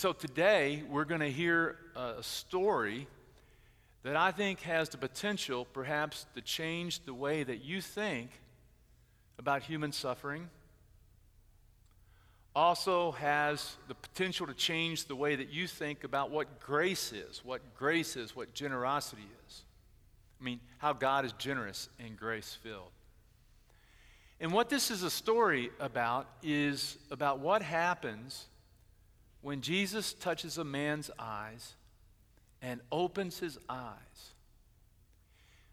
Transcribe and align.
So 0.00 0.14
today, 0.14 0.82
we're 0.88 1.04
going 1.04 1.20
to 1.20 1.30
hear 1.30 1.76
a 1.94 2.22
story 2.22 3.06
that 4.02 4.16
I 4.16 4.32
think 4.32 4.62
has 4.62 4.88
the 4.88 4.96
potential, 4.96 5.66
perhaps, 5.74 6.24
to 6.34 6.40
change 6.40 7.04
the 7.04 7.12
way 7.12 7.42
that 7.42 7.62
you 7.62 7.82
think 7.82 8.30
about 9.38 9.62
human 9.62 9.92
suffering. 9.92 10.48
Also, 12.56 13.10
has 13.10 13.76
the 13.88 13.94
potential 13.94 14.46
to 14.46 14.54
change 14.54 15.04
the 15.04 15.14
way 15.14 15.36
that 15.36 15.50
you 15.50 15.66
think 15.66 16.02
about 16.02 16.30
what 16.30 16.60
grace 16.60 17.12
is, 17.12 17.44
what 17.44 17.60
grace 17.76 18.16
is, 18.16 18.34
what 18.34 18.54
generosity 18.54 19.28
is. 19.46 19.64
I 20.40 20.44
mean, 20.44 20.60
how 20.78 20.94
God 20.94 21.26
is 21.26 21.34
generous 21.34 21.90
and 21.98 22.16
grace 22.16 22.56
filled. 22.62 22.92
And 24.40 24.50
what 24.50 24.70
this 24.70 24.90
is 24.90 25.02
a 25.02 25.10
story 25.10 25.68
about 25.78 26.26
is 26.42 26.96
about 27.10 27.40
what 27.40 27.60
happens 27.60 28.46
when 29.42 29.60
Jesus 29.60 30.12
touches 30.12 30.58
a 30.58 30.64
man's 30.64 31.10
eyes 31.18 31.74
and 32.62 32.80
opens 32.92 33.38
his 33.38 33.58
eyes. 33.68 34.34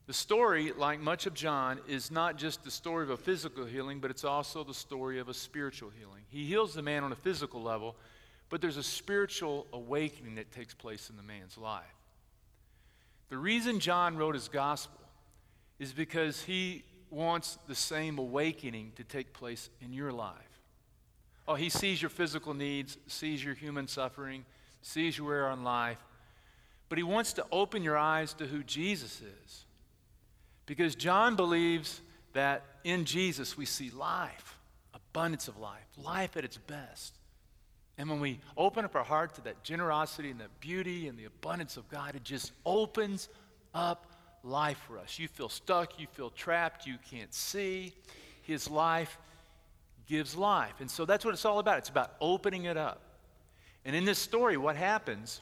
The 0.07 0.13
story, 0.13 0.71
like 0.77 1.01
much 1.01 1.25
of 1.25 1.33
John, 1.33 1.79
is 1.85 2.11
not 2.11 2.37
just 2.37 2.63
the 2.63 2.71
story 2.71 3.03
of 3.03 3.09
a 3.09 3.17
physical 3.17 3.65
healing, 3.65 3.99
but 3.99 4.09
it's 4.09 4.23
also 4.23 4.63
the 4.63 4.73
story 4.73 5.19
of 5.19 5.27
a 5.27 5.33
spiritual 5.33 5.89
healing. 5.89 6.23
He 6.29 6.45
heals 6.45 6.73
the 6.73 6.81
man 6.81 7.03
on 7.03 7.11
a 7.11 7.15
physical 7.15 7.61
level, 7.61 7.97
but 8.49 8.61
there's 8.61 8.77
a 8.77 8.83
spiritual 8.83 9.67
awakening 9.73 10.35
that 10.35 10.49
takes 10.53 10.73
place 10.73 11.09
in 11.09 11.17
the 11.17 11.23
man's 11.23 11.57
life. 11.57 11.83
The 13.29 13.37
reason 13.37 13.81
John 13.81 14.15
wrote 14.15 14.35
his 14.35 14.47
gospel 14.47 15.01
is 15.77 15.91
because 15.91 16.41
he 16.41 16.85
wants 17.09 17.57
the 17.67 17.75
same 17.75 18.17
awakening 18.17 18.93
to 18.95 19.03
take 19.03 19.33
place 19.33 19.69
in 19.81 19.91
your 19.91 20.13
life. 20.13 20.35
Oh, 21.47 21.55
he 21.55 21.69
sees 21.69 22.01
your 22.01 22.09
physical 22.09 22.53
needs, 22.53 22.97
sees 23.07 23.43
your 23.43 23.53
human 23.53 23.87
suffering, 23.87 24.45
sees 24.81 25.17
your 25.17 25.27
wear 25.27 25.47
on 25.47 25.63
life, 25.63 25.97
but 26.89 26.97
he 26.97 27.03
wants 27.03 27.33
to 27.33 27.45
open 27.51 27.83
your 27.83 27.97
eyes 27.97 28.33
to 28.33 28.45
who 28.45 28.63
Jesus 28.63 29.21
is. 29.21 29.65
Because 30.65 30.95
John 30.95 31.35
believes 31.35 32.01
that 32.33 32.63
in 32.83 33.05
Jesus 33.05 33.57
we 33.57 33.65
see 33.65 33.89
life, 33.89 34.57
abundance 34.93 35.47
of 35.47 35.57
life, 35.57 35.85
life 35.97 36.35
at 36.35 36.43
its 36.43 36.57
best. 36.57 37.15
And 37.97 38.09
when 38.09 38.19
we 38.19 38.39
open 38.57 38.85
up 38.85 38.95
our 38.95 39.03
heart 39.03 39.33
to 39.35 39.41
that 39.41 39.63
generosity 39.63 40.29
and 40.29 40.39
that 40.39 40.59
beauty 40.59 41.07
and 41.07 41.17
the 41.17 41.25
abundance 41.25 41.77
of 41.77 41.89
God, 41.89 42.15
it 42.15 42.23
just 42.23 42.51
opens 42.65 43.27
up 43.73 44.05
life 44.43 44.77
for 44.87 44.99
us. 44.99 45.17
You 45.17 45.27
feel 45.27 45.49
stuck, 45.49 45.99
you 45.99 46.07
feel 46.13 46.29
trapped, 46.29 46.85
you 46.85 46.97
can't 47.09 47.33
see. 47.33 47.93
His 48.43 48.69
life 48.69 49.17
gives 50.07 50.35
life. 50.35 50.73
And 50.79 50.89
so 50.89 51.05
that's 51.05 51.23
what 51.23 51.33
it's 51.33 51.45
all 51.45 51.59
about. 51.59 51.79
It's 51.79 51.89
about 51.89 52.13
opening 52.19 52.65
it 52.65 52.77
up. 52.77 53.01
And 53.85 53.95
in 53.95 54.05
this 54.05 54.19
story, 54.19 54.57
what 54.57 54.75
happens 54.75 55.41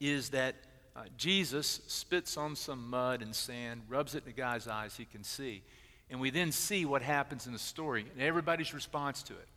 is 0.00 0.30
that 0.30 0.56
uh, 0.96 1.02
Jesus 1.16 1.80
spits 1.86 2.36
on 2.36 2.56
some 2.56 2.90
mud 2.90 3.22
and 3.22 3.34
sand, 3.34 3.82
rubs 3.88 4.14
it 4.14 4.18
in 4.18 4.24
the 4.24 4.32
guy's 4.32 4.66
eyes, 4.66 4.96
he 4.96 5.04
can 5.04 5.22
see. 5.22 5.62
And 6.10 6.20
we 6.20 6.30
then 6.30 6.50
see 6.50 6.84
what 6.84 7.02
happens 7.02 7.46
in 7.46 7.52
the 7.52 7.58
story 7.58 8.04
and 8.12 8.22
everybody's 8.22 8.74
response 8.74 9.22
to 9.24 9.32
it. 9.34 9.48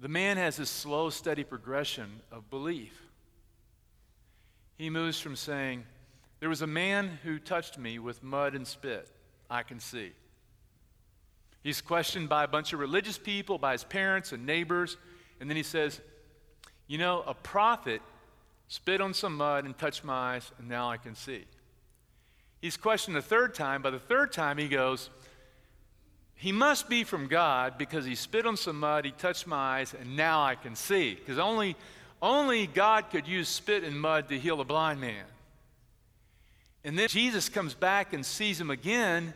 The 0.00 0.08
man 0.08 0.38
has 0.38 0.56
this 0.56 0.70
slow, 0.70 1.10
steady 1.10 1.44
progression 1.44 2.22
of 2.32 2.48
belief. 2.48 2.98
He 4.78 4.88
moves 4.88 5.20
from 5.20 5.36
saying, 5.36 5.84
There 6.40 6.48
was 6.48 6.62
a 6.62 6.66
man 6.66 7.18
who 7.22 7.38
touched 7.38 7.78
me 7.78 7.98
with 7.98 8.22
mud 8.22 8.54
and 8.54 8.66
spit. 8.66 9.10
I 9.50 9.62
can 9.62 9.78
see. 9.78 10.12
He's 11.62 11.80
questioned 11.80 12.28
by 12.28 12.44
a 12.44 12.48
bunch 12.48 12.72
of 12.72 12.78
religious 12.78 13.18
people, 13.18 13.58
by 13.58 13.72
his 13.72 13.84
parents 13.84 14.32
and 14.32 14.46
neighbors. 14.46 14.96
And 15.40 15.50
then 15.50 15.56
he 15.56 15.62
says, 15.62 16.00
You 16.86 16.98
know, 16.98 17.22
a 17.26 17.34
prophet 17.34 18.00
spit 18.68 19.00
on 19.00 19.12
some 19.12 19.36
mud 19.36 19.64
and 19.64 19.76
touched 19.76 20.04
my 20.04 20.34
eyes, 20.34 20.50
and 20.58 20.68
now 20.68 20.90
I 20.90 20.96
can 20.96 21.14
see. 21.14 21.44
He's 22.60 22.76
questioned 22.76 23.16
the 23.16 23.22
third 23.22 23.54
time. 23.54 23.82
By 23.82 23.90
the 23.90 23.98
third 23.98 24.32
time, 24.32 24.58
he 24.58 24.68
goes, 24.68 25.10
He 26.34 26.52
must 26.52 26.88
be 26.88 27.04
from 27.04 27.26
God 27.26 27.76
because 27.78 28.04
he 28.04 28.14
spit 28.14 28.46
on 28.46 28.56
some 28.56 28.80
mud, 28.80 29.04
he 29.04 29.10
touched 29.12 29.46
my 29.46 29.80
eyes, 29.80 29.94
and 29.94 30.16
now 30.16 30.42
I 30.42 30.54
can 30.54 30.76
see. 30.76 31.14
Because 31.14 31.38
only, 31.38 31.76
only 32.22 32.66
God 32.66 33.10
could 33.10 33.26
use 33.26 33.48
spit 33.48 33.84
and 33.84 34.00
mud 34.00 34.28
to 34.28 34.38
heal 34.38 34.60
a 34.60 34.64
blind 34.64 35.00
man. 35.00 35.24
And 36.84 36.98
then 36.98 37.08
Jesus 37.08 37.48
comes 37.48 37.74
back 37.74 38.12
and 38.14 38.24
sees 38.24 38.58
him 38.58 38.70
again. 38.70 39.34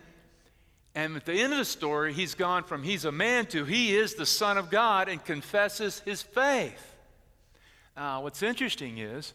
And 0.94 1.16
at 1.16 1.26
the 1.26 1.32
end 1.32 1.52
of 1.52 1.58
the 1.58 1.64
story, 1.64 2.12
he's 2.12 2.34
gone 2.34 2.62
from 2.62 2.82
he's 2.82 3.04
a 3.04 3.12
man 3.12 3.46
to 3.46 3.64
he 3.64 3.96
is 3.96 4.14
the 4.14 4.26
Son 4.26 4.56
of 4.56 4.70
God 4.70 5.08
and 5.08 5.24
confesses 5.24 6.00
his 6.00 6.22
faith. 6.22 6.96
Now, 7.96 8.22
what's 8.22 8.42
interesting 8.42 8.98
is 8.98 9.34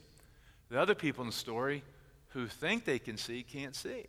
the 0.70 0.80
other 0.80 0.96
people 0.96 1.24
in 1.24 1.30
the 1.30 1.36
story 1.36 1.84
who 2.30 2.48
think 2.48 2.86
they 2.86 3.00
can 3.00 3.18
see 3.18 3.44
can't 3.44 3.76
see. 3.76 4.06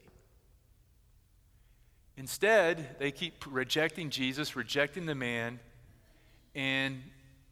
Instead, 2.17 2.99
they 2.99 3.11
keep 3.11 3.45
rejecting 3.49 4.11
Jesus, 4.11 4.55
rejecting 4.55 5.07
the 5.07 5.15
man, 5.15 5.59
and 6.55 7.03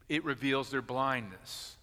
it 0.07 0.23
reveals 0.23 0.69
their 0.69 0.81
blindness. 0.81 1.75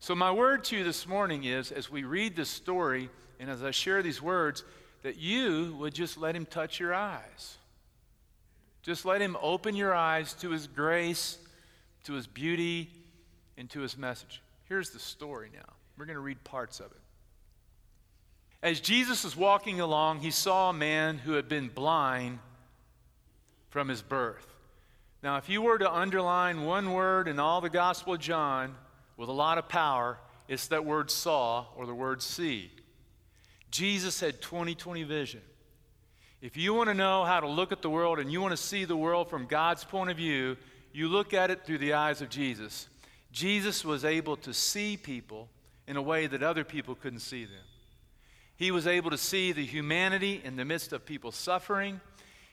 So, 0.00 0.14
my 0.14 0.32
word 0.32 0.64
to 0.64 0.76
you 0.76 0.84
this 0.84 1.06
morning 1.06 1.44
is 1.44 1.70
as 1.70 1.90
we 1.90 2.04
read 2.04 2.36
this 2.36 2.48
story 2.48 3.10
and 3.38 3.48
as 3.48 3.62
I 3.62 3.70
share 3.70 4.02
these 4.02 4.20
words, 4.20 4.64
that 5.02 5.16
you 5.16 5.74
would 5.78 5.94
just 5.94 6.18
let 6.18 6.34
him 6.34 6.46
touch 6.46 6.80
your 6.80 6.94
eyes. 6.94 7.56
Just 8.82 9.04
let 9.04 9.20
him 9.20 9.36
open 9.42 9.76
your 9.76 9.94
eyes 9.94 10.34
to 10.34 10.50
his 10.50 10.66
grace, 10.66 11.38
to 12.04 12.14
his 12.14 12.26
beauty, 12.26 12.90
and 13.56 13.68
to 13.70 13.80
his 13.80 13.98
message. 13.98 14.42
Here's 14.68 14.90
the 14.90 14.98
story 14.98 15.50
now. 15.52 15.72
We're 15.96 16.06
going 16.06 16.16
to 16.16 16.20
read 16.20 16.42
parts 16.44 16.80
of 16.80 16.86
it. 16.86 17.00
As 18.62 18.80
Jesus 18.80 19.24
was 19.24 19.36
walking 19.36 19.80
along, 19.80 20.20
he 20.20 20.30
saw 20.30 20.70
a 20.70 20.72
man 20.72 21.18
who 21.18 21.32
had 21.32 21.48
been 21.48 21.68
blind 21.68 22.38
from 23.70 23.88
his 23.88 24.02
birth. 24.02 24.46
Now, 25.22 25.36
if 25.36 25.48
you 25.48 25.62
were 25.62 25.78
to 25.78 25.92
underline 25.92 26.64
one 26.64 26.92
word 26.92 27.28
in 27.28 27.38
all 27.38 27.60
the 27.60 27.70
Gospel 27.70 28.14
of 28.14 28.20
John 28.20 28.74
with 29.16 29.28
a 29.28 29.32
lot 29.32 29.58
of 29.58 29.68
power, 29.68 30.18
it's 30.48 30.68
that 30.68 30.84
word 30.84 31.10
saw 31.10 31.66
or 31.76 31.86
the 31.86 31.94
word 31.94 32.22
see. 32.22 32.70
Jesus 33.70 34.20
had 34.20 34.40
20 34.40 34.74
20 34.74 35.02
vision. 35.04 35.40
If 36.40 36.56
you 36.56 36.72
want 36.72 36.88
to 36.88 36.94
know 36.94 37.24
how 37.24 37.40
to 37.40 37.48
look 37.48 37.72
at 37.72 37.82
the 37.82 37.90
world 37.90 38.20
and 38.20 38.30
you 38.30 38.40
want 38.40 38.52
to 38.52 38.56
see 38.56 38.84
the 38.84 38.96
world 38.96 39.28
from 39.28 39.46
God's 39.46 39.84
point 39.84 40.10
of 40.10 40.16
view, 40.16 40.56
you 40.92 41.08
look 41.08 41.34
at 41.34 41.50
it 41.50 41.64
through 41.64 41.78
the 41.78 41.94
eyes 41.94 42.22
of 42.22 42.28
Jesus. 42.28 42.88
Jesus 43.32 43.84
was 43.84 44.04
able 44.04 44.36
to 44.38 44.54
see 44.54 44.96
people 44.96 45.48
in 45.86 45.96
a 45.96 46.02
way 46.02 46.26
that 46.26 46.42
other 46.42 46.64
people 46.64 46.94
couldn't 46.94 47.20
see 47.20 47.44
them. 47.44 47.64
He 48.56 48.70
was 48.70 48.86
able 48.86 49.10
to 49.10 49.18
see 49.18 49.52
the 49.52 49.64
humanity 49.64 50.40
in 50.44 50.56
the 50.56 50.64
midst 50.64 50.92
of 50.92 51.04
people 51.04 51.32
suffering. 51.32 52.00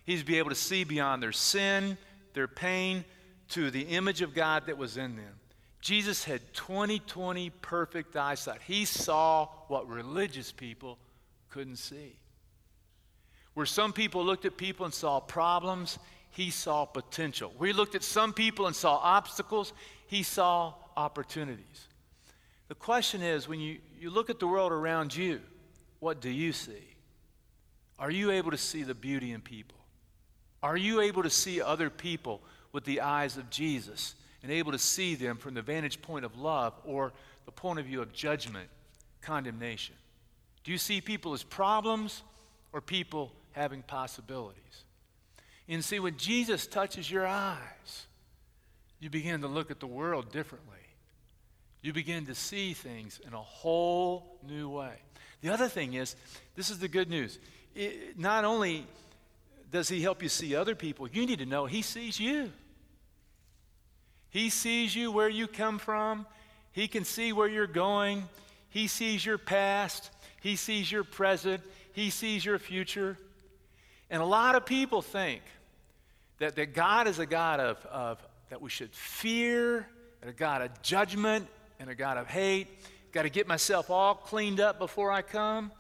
He's 0.04 0.24
be 0.24 0.38
able 0.38 0.50
to 0.50 0.56
see 0.56 0.84
beyond 0.84 1.22
their 1.22 1.32
sin, 1.32 1.98
their 2.34 2.48
pain, 2.48 3.06
to 3.50 3.72
the 3.72 3.82
image 3.82 4.22
of 4.22 4.34
God 4.34 4.68
that 4.68 4.78
was 4.78 4.98
in 4.98 5.16
them. 5.16 5.40
Jesus 5.82 6.24
had 6.24 6.54
20/20 6.54 7.52
perfect 7.62 8.16
eyesight. 8.16 8.62
He 8.64 8.86
saw 8.86 9.48
what 9.68 9.88
religious 9.88 10.52
people 10.52 10.98
couldn't 11.56 11.78
see. 11.78 12.18
Where 13.54 13.66
some 13.66 13.94
people 13.94 14.26
looked 14.26 14.44
at 14.44 14.58
people 14.58 14.84
and 14.84 14.94
saw 14.94 15.22
problems, 15.22 15.98
he 16.32 16.50
saw 16.50 16.84
potential. 16.84 17.54
We 17.58 17.72
looked 17.72 17.96
at 17.96 18.04
some 18.04 18.34
people 18.34 18.68
and 18.68 18.76
saw 18.76 18.98
obstacles, 18.98 19.72
he 20.08 20.22
saw 20.22 20.74
opportunities. 20.98 21.88
The 22.68 22.76
question 22.76 23.22
is 23.22 23.48
when 23.48 23.62
you, 23.62 23.78
you 23.98 24.10
look 24.10 24.30
at 24.30 24.40
the 24.40 24.48
world 24.48 24.74
around 24.74 25.16
you, 25.16 25.40
what 26.02 26.20
do 26.20 26.30
you 26.30 26.52
see? 26.52 26.84
Are 27.98 28.12
you 28.12 28.32
able 28.32 28.52
to 28.52 28.58
see 28.58 28.84
the 28.84 28.94
beauty 28.94 29.32
in 29.32 29.40
people? 29.40 29.78
Are 30.62 30.76
you 30.76 31.00
able 31.00 31.24
to 31.24 31.30
see 31.30 31.62
other 31.62 31.90
people 31.90 32.42
with 32.74 32.84
the 32.84 33.00
eyes 33.00 33.38
of 33.38 33.50
Jesus 33.50 34.16
and 34.44 34.52
able 34.52 34.74
to 34.74 34.80
see 34.80 35.16
them 35.16 35.38
from 35.38 35.54
the 35.54 35.62
vantage 35.62 36.02
point 36.02 36.26
of 36.26 36.38
love 36.38 36.74
or 36.84 37.14
the 37.46 37.52
point 37.54 37.80
of 37.80 37.86
view 37.86 38.02
of 38.02 38.12
judgment, 38.12 38.68
condemnation? 39.22 39.96
Do 40.66 40.72
you 40.72 40.78
see 40.78 41.00
people 41.00 41.34
as 41.34 41.44
problems 41.44 42.24
or 42.74 42.82
people 42.82 43.32
having 43.54 43.84
possibilities? 43.84 44.62
And 45.70 45.86
see, 45.86 46.00
when 46.00 46.18
Jesus 46.18 46.68
touches 46.68 47.10
your 47.10 47.26
eyes, 47.26 48.08
you 49.00 49.10
begin 49.10 49.42
to 49.42 49.48
look 49.48 49.72
at 49.72 49.80
the 49.80 49.88
world 49.88 50.32
differently. 50.32 50.74
You 51.82 51.94
begin 51.94 52.26
to 52.26 52.36
see 52.36 52.74
things 52.74 53.22
in 53.26 53.34
a 53.34 53.42
whole 53.42 54.40
new 54.48 54.68
way. 54.70 54.94
The 55.42 55.50
other 55.50 55.68
thing 55.68 55.94
is, 55.94 56.16
this 56.56 56.72
is 56.72 56.80
the 56.80 56.88
good 56.88 57.10
news. 57.10 57.38
It, 57.76 58.18
not 58.18 58.44
only 58.44 58.88
does 59.72 59.88
he 59.88 60.02
help 60.02 60.24
you 60.24 60.30
see 60.30 60.56
other 60.56 60.74
people, 60.74 61.08
you 61.08 61.28
need 61.28 61.40
to 61.40 61.46
know 61.46 61.68
he 61.68 61.84
sees 61.84 62.20
you. 62.20 62.52
He 64.32 64.50
sees 64.50 64.96
you 64.96 65.12
where 65.12 65.30
you 65.30 65.48
come 65.48 65.78
from, 65.78 66.26
he 66.72 66.88
can 66.88 67.06
see 67.06 67.32
where 67.34 67.48
you're 67.48 67.68
going, 67.68 68.24
he 68.70 68.88
sees 68.88 69.26
your 69.26 69.38
past, 69.38 70.10
he 70.46 70.56
sees 70.56 70.92
your 70.92 71.04
present, 71.04 71.64
he 71.94 72.12
sees 72.12 72.46
your 72.46 72.60
future. 72.60 73.18
And 74.12 74.22
a 74.22 74.26
lot 74.26 74.54
of 74.54 74.64
people 74.64 75.02
think 75.02 75.42
that, 76.38 76.56
that 76.58 76.76
God 76.76 77.08
is 77.08 77.18
a 77.18 77.26
God 77.26 77.60
of, 77.60 77.84
of 77.88 78.24
that 78.50 78.62
we 78.62 78.70
should 78.70 78.94
fear 78.94 79.88
and 80.22 80.30
a 80.30 80.34
God 80.34 80.62
of 80.62 80.84
judgment 80.84 81.48
and 81.80 81.90
a 81.90 81.96
God 81.96 82.20
of 82.20 82.28
hate. 82.28 82.68
Got 83.12 83.24
to 83.24 83.32
get 83.32 83.48
myself 83.48 83.90
all 83.90 84.14
cleaned 84.14 84.60
up 84.60 84.78
before 84.78 85.12
I 85.12 85.24
come. 85.24 85.72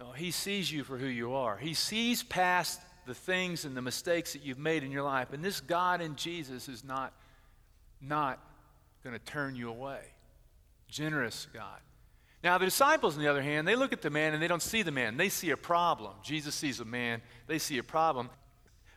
No, 0.00 0.10
He 0.10 0.32
sees 0.32 0.68
you 0.72 0.82
for 0.82 0.98
who 0.98 1.06
you 1.06 1.34
are. 1.34 1.56
He 1.56 1.74
sees 1.74 2.24
past 2.24 2.80
the 3.06 3.14
things 3.14 3.66
and 3.66 3.76
the 3.76 3.82
mistakes 3.82 4.32
that 4.32 4.44
you've 4.44 4.58
made 4.58 4.82
in 4.82 4.90
your 4.90 5.04
life. 5.04 5.32
And 5.32 5.44
this 5.44 5.60
God 5.60 6.00
in 6.00 6.16
Jesus 6.16 6.68
is 6.68 6.82
not, 6.82 7.12
not 8.00 8.40
going 9.04 9.16
to 9.16 9.24
turn 9.24 9.54
you 9.54 9.68
away. 9.70 10.00
Generous 10.88 11.46
God. 11.54 11.78
Now, 12.42 12.56
the 12.56 12.66
disciples, 12.66 13.16
on 13.16 13.22
the 13.22 13.28
other 13.28 13.42
hand, 13.42 13.66
they 13.66 13.74
look 13.74 13.92
at 13.92 14.00
the 14.00 14.10
man 14.10 14.32
and 14.32 14.42
they 14.42 14.46
don't 14.46 14.62
see 14.62 14.82
the 14.82 14.92
man. 14.92 15.16
They 15.16 15.28
see 15.28 15.50
a 15.50 15.56
problem. 15.56 16.12
Jesus 16.22 16.54
sees 16.54 16.78
a 16.78 16.84
man, 16.84 17.20
they 17.46 17.58
see 17.58 17.78
a 17.78 17.82
problem. 17.82 18.30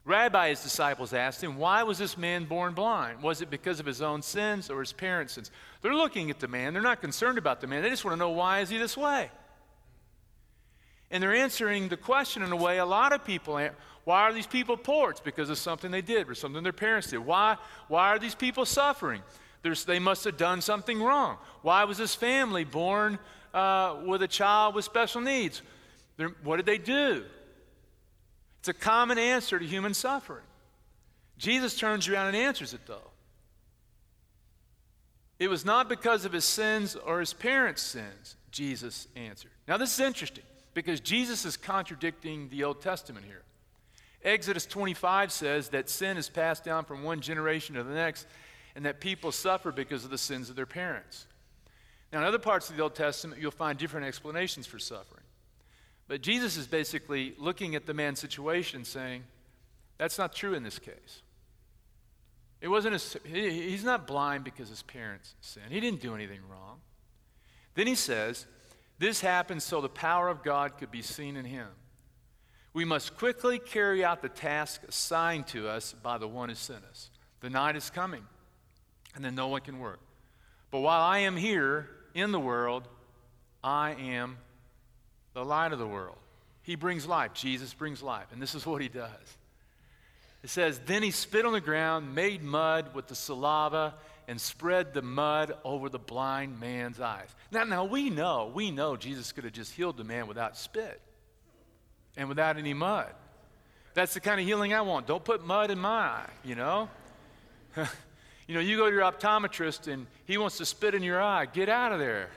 Rabbi, 0.03 0.49
his 0.49 0.63
disciples 0.63 1.13
asked 1.13 1.43
him, 1.43 1.57
Why 1.57 1.83
was 1.83 1.99
this 1.99 2.17
man 2.17 2.45
born 2.45 2.73
blind? 2.73 3.21
Was 3.21 3.41
it 3.41 3.51
because 3.51 3.79
of 3.79 3.85
his 3.85 4.01
own 4.01 4.21
sins 4.23 4.69
or 4.69 4.79
his 4.79 4.93
parents' 4.93 5.33
sins? 5.33 5.51
They're 5.81 5.93
looking 5.93 6.31
at 6.31 6.39
the 6.39 6.47
man. 6.47 6.73
They're 6.73 6.81
not 6.81 7.01
concerned 7.01 7.37
about 7.37 7.61
the 7.61 7.67
man. 7.67 7.83
They 7.83 7.89
just 7.89 8.03
want 8.03 8.13
to 8.13 8.19
know 8.19 8.31
why 8.31 8.61
is 8.61 8.69
he 8.69 8.79
this 8.79 8.97
way? 8.97 9.29
And 11.11 11.21
they're 11.21 11.35
answering 11.35 11.89
the 11.89 11.97
question 11.97 12.41
in 12.41 12.51
a 12.51 12.55
way 12.55 12.79
a 12.79 12.85
lot 12.85 13.11
of 13.13 13.25
people 13.25 13.57
answer. 13.57 13.75
why 14.05 14.21
are 14.21 14.33
these 14.33 14.47
people 14.47 14.75
poor? 14.75 15.11
It's 15.11 15.19
because 15.19 15.49
of 15.49 15.57
something 15.57 15.91
they 15.91 16.01
did 16.01 16.29
or 16.29 16.35
something 16.35 16.63
their 16.63 16.73
parents 16.73 17.09
did. 17.09 17.19
Why, 17.19 17.57
why 17.87 18.09
are 18.09 18.17
these 18.17 18.35
people 18.35 18.65
suffering? 18.65 19.21
There's, 19.63 19.85
they 19.85 19.99
must 19.99 20.23
have 20.25 20.37
done 20.37 20.61
something 20.61 21.01
wrong. 21.01 21.37
Why 21.61 21.83
was 21.83 21.97
this 21.97 22.15
family 22.15 22.63
born 22.63 23.19
uh, 23.53 23.97
with 24.05 24.23
a 24.23 24.27
child 24.27 24.75
with 24.75 24.85
special 24.85 25.21
needs? 25.21 25.61
They're, 26.17 26.33
what 26.43 26.57
did 26.57 26.65
they 26.65 26.77
do? 26.77 27.23
It's 28.59 28.69
a 28.69 28.73
common 28.73 29.17
answer 29.17 29.57
to 29.59 29.65
human 29.65 29.93
suffering. 29.93 30.43
Jesus 31.37 31.77
turns 31.77 32.07
around 32.07 32.27
and 32.27 32.37
answers 32.37 32.73
it, 32.73 32.81
though. 32.85 33.11
It 35.39 35.49
was 35.49 35.65
not 35.65 35.89
because 35.89 36.25
of 36.25 36.33
his 36.33 36.45
sins 36.45 36.95
or 36.95 37.19
his 37.19 37.33
parents' 37.33 37.81
sins, 37.81 38.35
Jesus 38.51 39.07
answered. 39.15 39.49
Now, 39.67 39.77
this 39.77 39.91
is 39.91 39.99
interesting 39.99 40.43
because 40.75 40.99
Jesus 40.99 41.45
is 41.45 41.57
contradicting 41.57 42.49
the 42.49 42.63
Old 42.63 42.81
Testament 42.81 43.25
here. 43.25 43.41
Exodus 44.23 44.67
25 44.67 45.31
says 45.31 45.69
that 45.69 45.89
sin 45.89 46.17
is 46.17 46.29
passed 46.29 46.63
down 46.63 46.85
from 46.85 47.01
one 47.01 47.21
generation 47.21 47.73
to 47.73 47.83
the 47.83 47.93
next 47.93 48.27
and 48.75 48.85
that 48.85 48.99
people 48.99 49.31
suffer 49.31 49.71
because 49.71 50.03
of 50.03 50.11
the 50.11 50.17
sins 50.17 50.49
of 50.49 50.55
their 50.55 50.65
parents. 50.65 51.27
Now, 52.11 52.19
in 52.19 52.25
other 52.25 52.39
parts 52.39 52.69
of 52.69 52.75
the 52.75 52.83
Old 52.83 52.95
Testament, 52.95 53.41
you'll 53.41 53.51
find 53.51 53.77
different 53.77 54.05
explanations 54.05 54.67
for 54.67 54.79
suffering. 54.79 55.23
But 56.07 56.21
Jesus 56.21 56.57
is 56.57 56.67
basically 56.67 57.33
looking 57.37 57.75
at 57.75 57.85
the 57.85 57.93
man's 57.93 58.19
situation 58.19 58.83
saying, 58.83 59.23
that's 59.97 60.17
not 60.17 60.33
true 60.33 60.55
in 60.55 60.63
this 60.63 60.79
case. 60.79 61.21
It 62.59 62.67
wasn't 62.67 62.93
his, 62.93 63.17
he's 63.23 63.83
not 63.83 64.07
blind 64.07 64.43
because 64.43 64.67
his 64.67 64.81
parents 64.81 65.35
sinned. 65.41 65.71
He 65.71 65.79
didn't 65.79 66.01
do 66.01 66.15
anything 66.15 66.39
wrong. 66.49 66.79
Then 67.75 67.85
he 67.85 67.93
says, 67.93 68.47
This 68.97 69.21
happened 69.21 69.61
so 69.61 69.79
the 69.79 69.89
power 69.89 70.27
of 70.27 70.43
God 70.43 70.77
could 70.79 70.89
be 70.89 71.03
seen 71.03 71.35
in 71.35 71.45
him. 71.45 71.67
We 72.73 72.83
must 72.83 73.15
quickly 73.15 73.59
carry 73.59 74.03
out 74.03 74.23
the 74.23 74.29
task 74.29 74.81
assigned 74.87 75.45
to 75.49 75.67
us 75.67 75.93
by 75.93 76.17
the 76.17 76.27
one 76.27 76.49
who 76.49 76.55
sent 76.55 76.83
us. 76.85 77.11
The 77.41 77.49
night 77.49 77.75
is 77.75 77.89
coming, 77.89 78.23
and 79.15 79.23
then 79.23 79.35
no 79.35 79.47
one 79.47 79.61
can 79.61 79.79
work. 79.79 79.99
But 80.69 80.79
while 80.79 81.01
I 81.01 81.19
am 81.19 81.35
here 81.35 81.89
in 82.13 82.31
the 82.31 82.39
world, 82.39 82.87
I 83.63 83.91
am 83.91 84.37
the 85.33 85.43
light 85.43 85.73
of 85.73 85.79
the 85.79 85.87
world. 85.87 86.17
He 86.63 86.75
brings 86.75 87.05
life. 87.05 87.33
Jesus 87.33 87.73
brings 87.73 88.01
life. 88.01 88.27
And 88.31 88.41
this 88.41 88.55
is 88.55 88.65
what 88.65 88.81
he 88.81 88.87
does. 88.87 89.09
It 90.43 90.49
says, 90.49 90.79
Then 90.85 91.03
he 91.03 91.11
spit 91.11 91.45
on 91.45 91.53
the 91.53 91.61
ground, 91.61 92.15
made 92.15 92.43
mud 92.43 92.93
with 92.93 93.07
the 93.07 93.15
saliva, 93.15 93.95
and 94.27 94.39
spread 94.39 94.93
the 94.93 95.01
mud 95.01 95.53
over 95.63 95.89
the 95.89 95.99
blind 95.99 96.59
man's 96.59 96.99
eyes. 96.99 97.27
Now, 97.51 97.63
now 97.63 97.83
we 97.83 98.09
know, 98.09 98.51
we 98.53 98.71
know 98.71 98.95
Jesus 98.95 99.31
could 99.31 99.43
have 99.43 99.53
just 99.53 99.73
healed 99.73 99.97
the 99.97 100.03
man 100.03 100.27
without 100.27 100.55
spit 100.57 101.01
and 102.15 102.29
without 102.29 102.57
any 102.57 102.73
mud. 102.73 103.11
That's 103.93 104.13
the 104.13 104.19
kind 104.19 104.39
of 104.39 104.45
healing 104.45 104.73
I 104.73 104.81
want. 104.81 105.05
Don't 105.05 105.23
put 105.23 105.45
mud 105.45 105.69
in 105.69 105.79
my 105.79 105.89
eye, 105.89 106.29
you 106.43 106.55
know? 106.55 106.89
you 108.51 108.57
know, 108.57 108.63
you 108.63 108.75
go 108.75 108.89
to 108.89 108.93
your 108.93 109.09
optometrist 109.09 109.87
and 109.87 110.07
he 110.25 110.37
wants 110.37 110.57
to 110.57 110.65
spit 110.65 110.93
in 110.93 111.03
your 111.03 111.21
eye. 111.21 111.45
Get 111.45 111.69
out 111.69 111.93
of 111.93 111.99
there. 111.99 112.27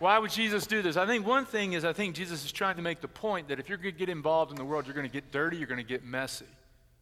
Why 0.00 0.18
would 0.18 0.32
Jesus 0.32 0.66
do 0.66 0.82
this? 0.82 0.96
I 0.96 1.06
think 1.06 1.24
one 1.24 1.46
thing 1.46 1.74
is 1.74 1.84
I 1.84 1.92
think 1.92 2.16
Jesus 2.16 2.44
is 2.44 2.50
trying 2.50 2.74
to 2.74 2.82
make 2.82 3.00
the 3.00 3.06
point 3.06 3.46
that 3.46 3.60
if 3.60 3.68
you're 3.68 3.78
going 3.78 3.94
to 3.94 3.98
get 3.98 4.08
involved 4.08 4.50
in 4.50 4.56
the 4.56 4.64
world, 4.64 4.88
you're 4.88 4.96
going 4.96 5.06
to 5.06 5.12
get 5.12 5.30
dirty, 5.30 5.56
you're 5.56 5.68
going 5.68 5.78
to 5.78 5.86
get 5.86 6.04
messy. 6.04 6.46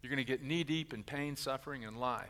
You're 0.03 0.11
going 0.11 0.23
to 0.23 0.31
get 0.31 0.43
knee 0.43 0.62
deep 0.62 0.93
in 0.93 1.03
pain, 1.03 1.37
suffering, 1.37 1.87
and 1.87 1.99
life. 1.99 2.29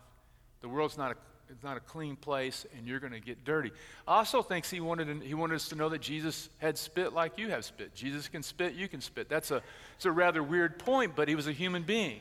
The 0.60 0.68
world's 0.68 0.96
not 0.96 1.10
a 1.10 1.16
it's 1.48 1.64
not 1.64 1.76
a 1.76 1.80
clean 1.80 2.14
place 2.14 2.64
and 2.78 2.86
you're 2.86 3.00
going 3.00 3.12
to 3.12 3.18
get 3.18 3.44
dirty. 3.44 3.72
Also 4.06 4.40
thinks 4.40 4.70
he 4.70 4.78
wanted, 4.78 5.20
he 5.24 5.34
wanted 5.34 5.56
us 5.56 5.68
to 5.70 5.74
know 5.74 5.88
that 5.88 6.00
Jesus 6.00 6.48
had 6.58 6.78
spit 6.78 7.12
like 7.12 7.38
you 7.38 7.48
have 7.48 7.64
spit. 7.64 7.92
Jesus 7.92 8.28
can 8.28 8.44
spit, 8.44 8.74
you 8.74 8.86
can 8.86 9.00
spit. 9.00 9.28
That's 9.28 9.50
a, 9.50 9.60
it's 9.96 10.04
a 10.06 10.12
rather 10.12 10.44
weird 10.44 10.78
point, 10.78 11.16
but 11.16 11.26
he 11.26 11.34
was 11.34 11.48
a 11.48 11.52
human 11.52 11.82
being. 11.82 12.20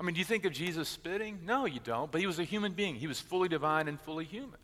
I 0.00 0.02
mean, 0.02 0.14
do 0.14 0.18
you 0.18 0.24
think 0.24 0.46
of 0.46 0.54
Jesus 0.54 0.88
spitting? 0.88 1.40
No, 1.44 1.66
you 1.66 1.78
don't, 1.78 2.10
but 2.10 2.22
he 2.22 2.26
was 2.26 2.38
a 2.38 2.44
human 2.44 2.72
being. 2.72 2.94
He 2.94 3.06
was 3.06 3.20
fully 3.20 3.50
divine 3.50 3.86
and 3.86 4.00
fully 4.00 4.24
human. 4.24 4.58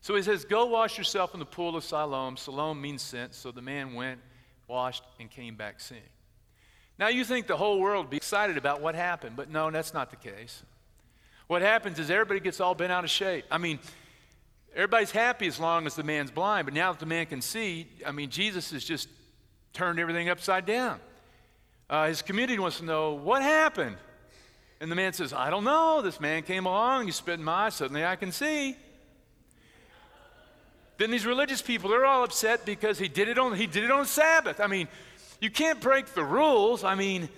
So 0.00 0.16
he 0.16 0.22
says, 0.22 0.44
Go 0.44 0.66
wash 0.66 0.98
yourself 0.98 1.34
in 1.34 1.40
the 1.40 1.46
pool 1.46 1.76
of 1.76 1.84
Siloam. 1.84 2.36
Siloam 2.36 2.80
means 2.80 3.00
sent, 3.00 3.32
so 3.32 3.52
the 3.52 3.62
man 3.62 3.94
went, 3.94 4.20
washed, 4.66 5.04
and 5.20 5.30
came 5.30 5.54
back 5.54 5.78
seeing. 5.78 6.02
Now 6.98 7.08
you 7.08 7.24
think 7.24 7.46
the 7.46 7.56
whole 7.56 7.78
world 7.78 8.06
would 8.06 8.10
be 8.10 8.16
excited 8.16 8.56
about 8.56 8.80
what 8.80 8.96
happened, 8.96 9.36
but 9.36 9.50
no, 9.50 9.70
that's 9.70 9.94
not 9.94 10.10
the 10.10 10.16
case. 10.16 10.64
What 11.46 11.62
happens 11.62 12.00
is 12.00 12.10
everybody 12.10 12.40
gets 12.40 12.60
all 12.60 12.74
bent 12.74 12.90
out 12.90 13.04
of 13.04 13.10
shape. 13.10 13.44
I 13.52 13.58
mean, 13.58 13.78
everybody's 14.74 15.12
happy 15.12 15.46
as 15.46 15.60
long 15.60 15.86
as 15.86 15.94
the 15.94 16.02
man's 16.02 16.32
blind, 16.32 16.64
but 16.66 16.74
now 16.74 16.90
that 16.90 16.98
the 16.98 17.06
man 17.06 17.26
can 17.26 17.40
see, 17.40 17.86
I 18.04 18.10
mean, 18.10 18.30
Jesus 18.30 18.72
has 18.72 18.82
just 18.82 19.08
turned 19.72 20.00
everything 20.00 20.28
upside 20.28 20.66
down. 20.66 20.98
Uh, 21.88 22.08
his 22.08 22.20
community 22.20 22.58
wants 22.58 22.78
to 22.78 22.84
know 22.84 23.12
what 23.12 23.42
happened. 23.42 23.96
And 24.80 24.90
the 24.90 24.96
man 24.96 25.12
says, 25.12 25.32
I 25.32 25.50
don't 25.50 25.64
know. 25.64 26.02
This 26.02 26.20
man 26.20 26.42
came 26.42 26.66
along, 26.66 27.06
he 27.06 27.12
spit 27.12 27.38
in 27.38 27.44
my 27.44 27.66
eye, 27.66 27.68
suddenly 27.70 28.04
I 28.04 28.16
can 28.16 28.30
see. 28.32 28.76
Then 30.98 31.10
these 31.10 31.26
religious 31.26 31.62
people, 31.62 31.90
they're 31.90 32.06
all 32.06 32.24
upset 32.24 32.66
because 32.66 32.98
he 32.98 33.08
did 33.08 33.28
it 33.28 33.38
on, 33.38 33.54
he 33.54 33.66
did 33.66 33.84
it 33.84 33.90
on 33.90 34.04
Sabbath. 34.04 34.60
I 34.60 34.66
mean, 34.66 34.88
you 35.40 35.50
can't 35.50 35.80
break 35.80 36.06
the 36.06 36.24
rules. 36.24 36.82
I 36.82 36.96
mean, 36.96 37.28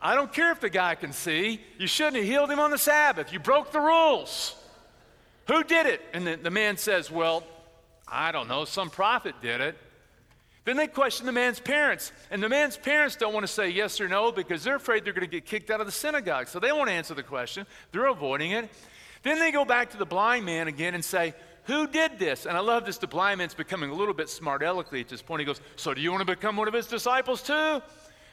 I 0.00 0.14
don't 0.14 0.32
care 0.32 0.50
if 0.52 0.60
the 0.60 0.70
guy 0.70 0.94
can 0.96 1.12
see. 1.12 1.60
You 1.78 1.86
shouldn't 1.86 2.16
have 2.16 2.24
healed 2.24 2.50
him 2.50 2.58
on 2.58 2.70
the 2.70 2.78
Sabbath. 2.78 3.32
You 3.32 3.38
broke 3.38 3.72
the 3.72 3.80
rules. 3.80 4.54
Who 5.46 5.62
did 5.64 5.86
it? 5.86 6.02
And 6.12 6.26
the, 6.26 6.36
the 6.36 6.50
man 6.50 6.76
says, 6.76 7.10
Well, 7.10 7.44
I 8.06 8.32
don't 8.32 8.48
know. 8.48 8.64
Some 8.64 8.90
prophet 8.90 9.34
did 9.40 9.60
it. 9.60 9.76
Then 10.68 10.76
they 10.76 10.86
question 10.86 11.24
the 11.24 11.32
man's 11.32 11.60
parents. 11.60 12.12
And 12.30 12.42
the 12.42 12.48
man's 12.50 12.76
parents 12.76 13.16
don't 13.16 13.32
want 13.32 13.46
to 13.46 13.50
say 13.50 13.70
yes 13.70 14.02
or 14.02 14.06
no 14.06 14.30
because 14.30 14.62
they're 14.62 14.76
afraid 14.76 15.02
they're 15.02 15.14
going 15.14 15.26
to 15.26 15.30
get 15.30 15.46
kicked 15.46 15.70
out 15.70 15.80
of 15.80 15.86
the 15.86 15.92
synagogue. 15.92 16.46
So 16.46 16.60
they 16.60 16.72
won't 16.72 16.90
answer 16.90 17.14
the 17.14 17.22
question. 17.22 17.66
They're 17.90 18.08
avoiding 18.08 18.50
it. 18.50 18.68
Then 19.22 19.38
they 19.38 19.50
go 19.50 19.64
back 19.64 19.88
to 19.92 19.96
the 19.96 20.04
blind 20.04 20.44
man 20.44 20.68
again 20.68 20.94
and 20.94 21.02
say, 21.02 21.32
Who 21.64 21.86
did 21.86 22.18
this? 22.18 22.44
And 22.44 22.54
I 22.54 22.60
love 22.60 22.84
this. 22.84 22.98
The 22.98 23.06
blind 23.06 23.38
man's 23.38 23.54
becoming 23.54 23.88
a 23.88 23.94
little 23.94 24.12
bit 24.12 24.28
smart 24.28 24.62
aleckly 24.62 25.00
at 25.00 25.08
this 25.08 25.22
point. 25.22 25.40
He 25.40 25.46
goes, 25.46 25.62
So 25.76 25.94
do 25.94 26.02
you 26.02 26.12
want 26.12 26.20
to 26.20 26.36
become 26.36 26.54
one 26.54 26.68
of 26.68 26.74
his 26.74 26.86
disciples 26.86 27.40
too? 27.40 27.80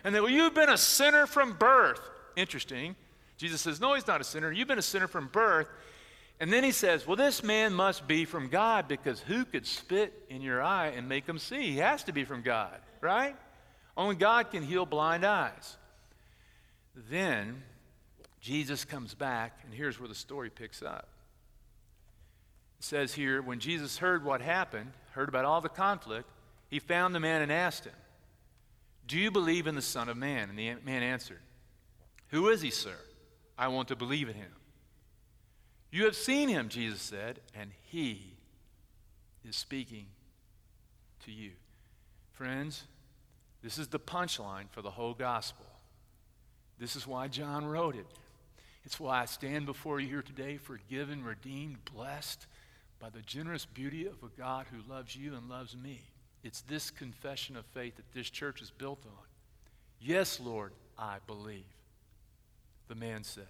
And 0.03 0.13
they, 0.13 0.19
well, 0.19 0.29
you've 0.29 0.53
been 0.53 0.67
a 0.67 0.77
sinner 0.77 1.27
from 1.27 1.53
birth. 1.53 2.01
Interesting. 2.35 2.97
Jesus 3.37 3.61
says, 3.61 3.79
no, 3.79 3.93
he's 3.93 4.07
not 4.07 4.19
a 4.19 4.25
sinner. 4.25 4.51
You've 4.51 4.67
been 4.67 4.77
a 4.77 4.81
sinner 4.81 5.07
from 5.07 5.27
birth. 5.27 5.69
And 6.39 6.51
then 6.51 6.63
he 6.63 6.71
says, 6.71 7.07
well, 7.07 7.15
this 7.15 7.43
man 7.43 7.73
must 7.73 8.07
be 8.07 8.25
from 8.25 8.49
God 8.49 8.87
because 8.87 9.21
who 9.21 9.45
could 9.45 9.65
spit 9.65 10.13
in 10.29 10.41
your 10.41 10.61
eye 10.61 10.87
and 10.87 11.07
make 11.07 11.25
him 11.25 11.39
see? 11.39 11.71
He 11.71 11.77
has 11.77 12.03
to 12.03 12.11
be 12.11 12.25
from 12.25 12.41
God, 12.41 12.77
right? 12.99 13.35
Only 13.95 14.15
God 14.15 14.51
can 14.51 14.61
heal 14.61 14.85
blind 14.85 15.25
eyes. 15.25 15.77
Then 17.09 17.63
Jesus 18.41 18.83
comes 18.83 19.13
back, 19.13 19.59
and 19.63 19.73
here's 19.73 19.99
where 19.99 20.09
the 20.09 20.15
story 20.15 20.49
picks 20.49 20.83
up. 20.83 21.07
It 22.79 22.83
says 22.83 23.13
here, 23.13 23.41
when 23.41 23.59
Jesus 23.59 23.97
heard 23.97 24.25
what 24.25 24.41
happened, 24.41 24.91
heard 25.11 25.29
about 25.29 25.45
all 25.45 25.61
the 25.61 25.69
conflict, 25.69 26.29
he 26.69 26.79
found 26.79 27.15
the 27.15 27.21
man 27.21 27.41
and 27.41 27.51
asked 27.51 27.85
him, 27.85 27.93
do 29.07 29.19
you 29.19 29.31
believe 29.31 29.67
in 29.67 29.75
the 29.75 29.81
Son 29.81 30.09
of 30.09 30.17
Man? 30.17 30.49
And 30.49 30.57
the 30.57 30.75
man 30.83 31.03
answered, 31.03 31.41
Who 32.29 32.49
is 32.49 32.61
he, 32.61 32.71
sir? 32.71 32.95
I 33.57 33.67
want 33.67 33.89
to 33.89 33.95
believe 33.95 34.29
in 34.29 34.35
him. 34.35 34.51
You 35.95 36.03
have 36.03 36.17
seen 36.17 36.49
him, 36.49 36.67
Jesus 36.67 37.01
said, 37.01 37.39
and 37.57 37.71
he 37.85 38.33
is 39.47 39.55
speaking 39.55 40.07
to 41.23 41.31
you. 41.31 41.51
Friends, 42.33 42.83
this 43.63 43.77
is 43.77 43.87
the 43.87 43.97
punchline 43.97 44.69
for 44.71 44.81
the 44.81 44.91
whole 44.91 45.13
gospel. 45.13 45.65
This 46.77 46.97
is 46.97 47.07
why 47.07 47.29
John 47.29 47.65
wrote 47.65 47.95
it. 47.95 48.07
It's 48.83 48.99
why 48.99 49.21
I 49.21 49.25
stand 49.25 49.67
before 49.67 50.01
you 50.01 50.09
here 50.09 50.21
today, 50.21 50.57
forgiven, 50.57 51.23
redeemed, 51.23 51.77
blessed 51.85 52.45
by 52.99 53.09
the 53.09 53.21
generous 53.21 53.65
beauty 53.65 54.05
of 54.05 54.21
a 54.21 54.37
God 54.37 54.65
who 54.69 54.93
loves 54.93 55.15
you 55.15 55.33
and 55.33 55.47
loves 55.47 55.77
me. 55.77 56.01
It's 56.43 56.59
this 56.63 56.91
confession 56.91 57.55
of 57.55 57.65
faith 57.67 57.95
that 57.95 58.11
this 58.13 58.29
church 58.29 58.61
is 58.61 58.69
built 58.69 59.05
on. 59.05 59.25
Yes, 60.01 60.41
Lord, 60.41 60.73
I 60.99 61.19
believe, 61.25 61.63
the 62.89 62.95
man 62.95 63.23
said. 63.23 63.47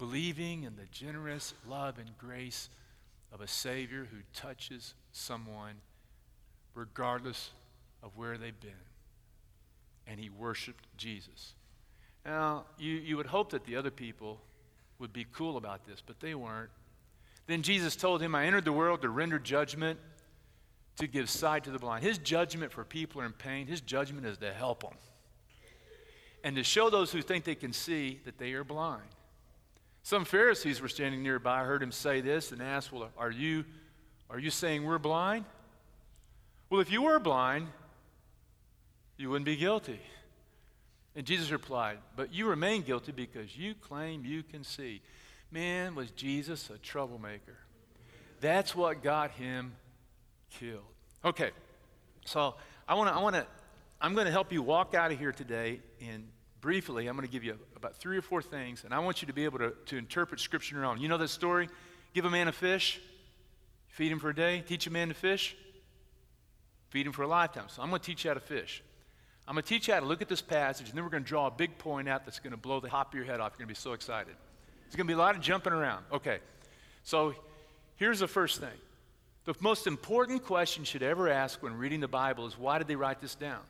Believing 0.00 0.62
in 0.62 0.74
the 0.76 0.86
generous 0.90 1.52
love 1.68 1.98
and 1.98 2.16
grace 2.16 2.70
of 3.32 3.42
a 3.42 3.46
Savior 3.46 4.08
who 4.10 4.16
touches 4.34 4.94
someone 5.12 5.74
regardless 6.74 7.50
of 8.02 8.16
where 8.16 8.38
they've 8.38 8.58
been. 8.60 8.70
And 10.06 10.18
he 10.18 10.30
worshiped 10.30 10.84
Jesus. 10.96 11.52
Now, 12.24 12.64
you, 12.78 12.94
you 12.94 13.18
would 13.18 13.26
hope 13.26 13.50
that 13.50 13.66
the 13.66 13.76
other 13.76 13.90
people 13.90 14.40
would 14.98 15.12
be 15.12 15.26
cool 15.32 15.58
about 15.58 15.86
this, 15.86 16.02
but 16.04 16.18
they 16.18 16.34
weren't. 16.34 16.70
Then 17.46 17.60
Jesus 17.60 17.94
told 17.94 18.22
him, 18.22 18.34
I 18.34 18.46
entered 18.46 18.64
the 18.64 18.72
world 18.72 19.02
to 19.02 19.10
render 19.10 19.38
judgment, 19.38 19.98
to 20.96 21.06
give 21.06 21.28
sight 21.28 21.64
to 21.64 21.70
the 21.70 21.78
blind. 21.78 22.04
His 22.04 22.16
judgment 22.16 22.72
for 22.72 22.84
people 22.84 23.20
in 23.20 23.32
pain, 23.32 23.66
his 23.66 23.82
judgment 23.82 24.26
is 24.26 24.38
to 24.38 24.50
help 24.52 24.82
them 24.82 24.94
and 26.42 26.56
to 26.56 26.64
show 26.64 26.88
those 26.88 27.12
who 27.12 27.20
think 27.20 27.44
they 27.44 27.54
can 27.54 27.74
see 27.74 28.18
that 28.24 28.38
they 28.38 28.52
are 28.52 28.64
blind. 28.64 29.02
Some 30.02 30.24
Pharisees 30.24 30.80
were 30.80 30.88
standing 30.88 31.22
nearby, 31.22 31.64
heard 31.64 31.82
him 31.82 31.92
say 31.92 32.20
this, 32.20 32.52
and 32.52 32.62
asked, 32.62 32.92
Well, 32.92 33.10
are 33.18 33.30
you, 33.30 33.64
are 34.28 34.38
you 34.38 34.50
saying 34.50 34.84
we're 34.84 34.98
blind? 34.98 35.44
Well, 36.68 36.80
if 36.80 36.90
you 36.90 37.02
were 37.02 37.18
blind, 37.18 37.68
you 39.16 39.28
wouldn't 39.30 39.46
be 39.46 39.56
guilty. 39.56 40.00
And 41.14 41.26
Jesus 41.26 41.50
replied, 41.50 41.98
But 42.16 42.32
you 42.32 42.46
remain 42.46 42.82
guilty 42.82 43.12
because 43.12 43.56
you 43.56 43.74
claim 43.74 44.24
you 44.24 44.42
can 44.42 44.64
see. 44.64 45.02
Man, 45.50 45.94
was 45.94 46.10
Jesus 46.12 46.70
a 46.70 46.78
troublemaker? 46.78 47.58
That's 48.40 48.74
what 48.74 49.02
got 49.02 49.32
him 49.32 49.72
killed. 50.58 50.82
Okay, 51.24 51.50
so 52.24 52.54
I 52.88 52.94
want 52.94 53.10
to, 53.10 53.14
I 53.14 53.18
want 53.20 53.36
to, 53.36 53.46
I'm 54.00 54.14
going 54.14 54.26
to 54.26 54.32
help 54.32 54.52
you 54.52 54.62
walk 54.62 54.94
out 54.94 55.12
of 55.12 55.18
here 55.18 55.32
today 55.32 55.80
and 56.00 56.26
briefly, 56.60 57.06
I'm 57.06 57.16
going 57.16 57.26
to 57.26 57.32
give 57.32 57.44
you 57.44 57.58
about 57.76 57.96
three 57.96 58.16
or 58.16 58.22
four 58.22 58.42
things, 58.42 58.84
and 58.84 58.92
I 58.92 58.98
want 58.98 59.22
you 59.22 59.26
to 59.26 59.32
be 59.32 59.44
able 59.44 59.58
to, 59.58 59.72
to 59.86 59.96
interpret 59.96 60.40
Scripture 60.40 60.76
on 60.76 60.82
your 60.82 60.90
own. 60.90 61.00
You 61.00 61.08
know 61.08 61.18
that 61.18 61.28
story? 61.28 61.68
Give 62.14 62.24
a 62.24 62.30
man 62.30 62.48
a 62.48 62.52
fish, 62.52 63.00
feed 63.88 64.12
him 64.12 64.18
for 64.18 64.30
a 64.30 64.34
day, 64.34 64.62
teach 64.66 64.86
a 64.86 64.90
man 64.90 65.08
to 65.08 65.14
fish, 65.14 65.56
feed 66.88 67.06
him 67.06 67.12
for 67.12 67.22
a 67.22 67.28
lifetime. 67.28 67.66
So 67.68 67.82
I'm 67.82 67.88
going 67.88 68.00
to 68.00 68.06
teach 68.06 68.24
you 68.24 68.30
how 68.30 68.34
to 68.34 68.40
fish. 68.40 68.82
I'm 69.46 69.54
going 69.54 69.62
to 69.62 69.68
teach 69.68 69.88
you 69.88 69.94
how 69.94 70.00
to 70.00 70.06
look 70.06 70.22
at 70.22 70.28
this 70.28 70.42
passage, 70.42 70.88
and 70.88 70.96
then 70.96 71.04
we're 71.04 71.10
going 71.10 71.24
to 71.24 71.28
draw 71.28 71.46
a 71.46 71.50
big 71.50 71.78
point 71.78 72.08
out 72.08 72.24
that's 72.24 72.38
going 72.38 72.52
to 72.52 72.56
blow 72.56 72.80
the 72.80 72.88
top 72.88 73.08
of 73.08 73.14
your 73.14 73.24
head 73.24 73.40
off. 73.40 73.52
You're 73.52 73.66
going 73.66 73.74
to 73.74 73.80
be 73.80 73.82
so 73.82 73.92
excited. 73.92 74.34
There's 74.84 74.96
going 74.96 75.06
to 75.06 75.10
be 75.10 75.14
a 75.14 75.18
lot 75.18 75.36
of 75.36 75.40
jumping 75.40 75.72
around. 75.72 76.04
Okay, 76.12 76.38
so 77.04 77.34
here's 77.96 78.20
the 78.20 78.28
first 78.28 78.60
thing. 78.60 78.68
The 79.44 79.54
most 79.60 79.86
important 79.86 80.44
question 80.44 80.82
you 80.82 80.86
should 80.86 81.02
ever 81.02 81.28
ask 81.28 81.62
when 81.62 81.74
reading 81.74 82.00
the 82.00 82.08
Bible 82.08 82.46
is 82.46 82.58
why 82.58 82.78
did 82.78 82.86
they 82.86 82.96
write 82.96 83.20
this 83.20 83.34
down? 83.34 83.60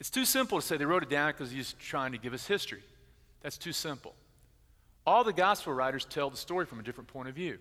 It's 0.00 0.10
too 0.10 0.24
simple 0.24 0.60
to 0.60 0.66
say 0.66 0.78
they 0.78 0.86
wrote 0.86 1.02
it 1.02 1.10
down 1.10 1.32
because 1.32 1.50
he's 1.50 1.74
trying 1.74 2.12
to 2.12 2.18
give 2.18 2.32
us 2.32 2.46
history. 2.46 2.82
That's 3.42 3.58
too 3.58 3.72
simple. 3.72 4.14
All 5.06 5.24
the 5.24 5.32
gospel 5.32 5.74
writers 5.74 6.06
tell 6.06 6.30
the 6.30 6.36
story 6.36 6.64
from 6.66 6.80
a 6.80 6.82
different 6.82 7.08
point 7.08 7.28
of 7.28 7.34
view. 7.34 7.58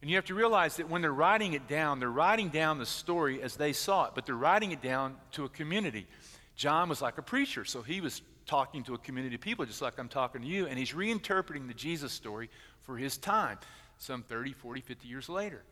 And 0.00 0.08
you 0.08 0.16
have 0.16 0.26
to 0.26 0.34
realize 0.34 0.76
that 0.76 0.88
when 0.88 1.02
they're 1.02 1.12
writing 1.12 1.54
it 1.54 1.66
down, 1.66 1.98
they're 1.98 2.10
writing 2.10 2.50
down 2.50 2.78
the 2.78 2.86
story 2.86 3.42
as 3.42 3.56
they 3.56 3.72
saw 3.72 4.06
it, 4.06 4.12
but 4.14 4.26
they're 4.26 4.36
writing 4.36 4.70
it 4.70 4.80
down 4.80 5.16
to 5.32 5.44
a 5.44 5.48
community. 5.48 6.06
John 6.54 6.88
was 6.88 7.02
like 7.02 7.18
a 7.18 7.22
preacher, 7.22 7.64
so 7.64 7.82
he 7.82 8.00
was 8.00 8.22
talking 8.46 8.84
to 8.84 8.94
a 8.94 8.98
community 8.98 9.34
of 9.34 9.40
people 9.40 9.64
just 9.66 9.82
like 9.82 9.98
I'm 9.98 10.08
talking 10.08 10.42
to 10.42 10.46
you, 10.46 10.66
and 10.66 10.78
he's 10.78 10.92
reinterpreting 10.92 11.66
the 11.66 11.74
Jesus 11.74 12.12
story 12.12 12.48
for 12.82 12.96
his 12.96 13.16
time, 13.16 13.58
some 13.98 14.22
30, 14.22 14.52
40, 14.52 14.80
50 14.80 15.08
years 15.08 15.28
later. 15.28 15.62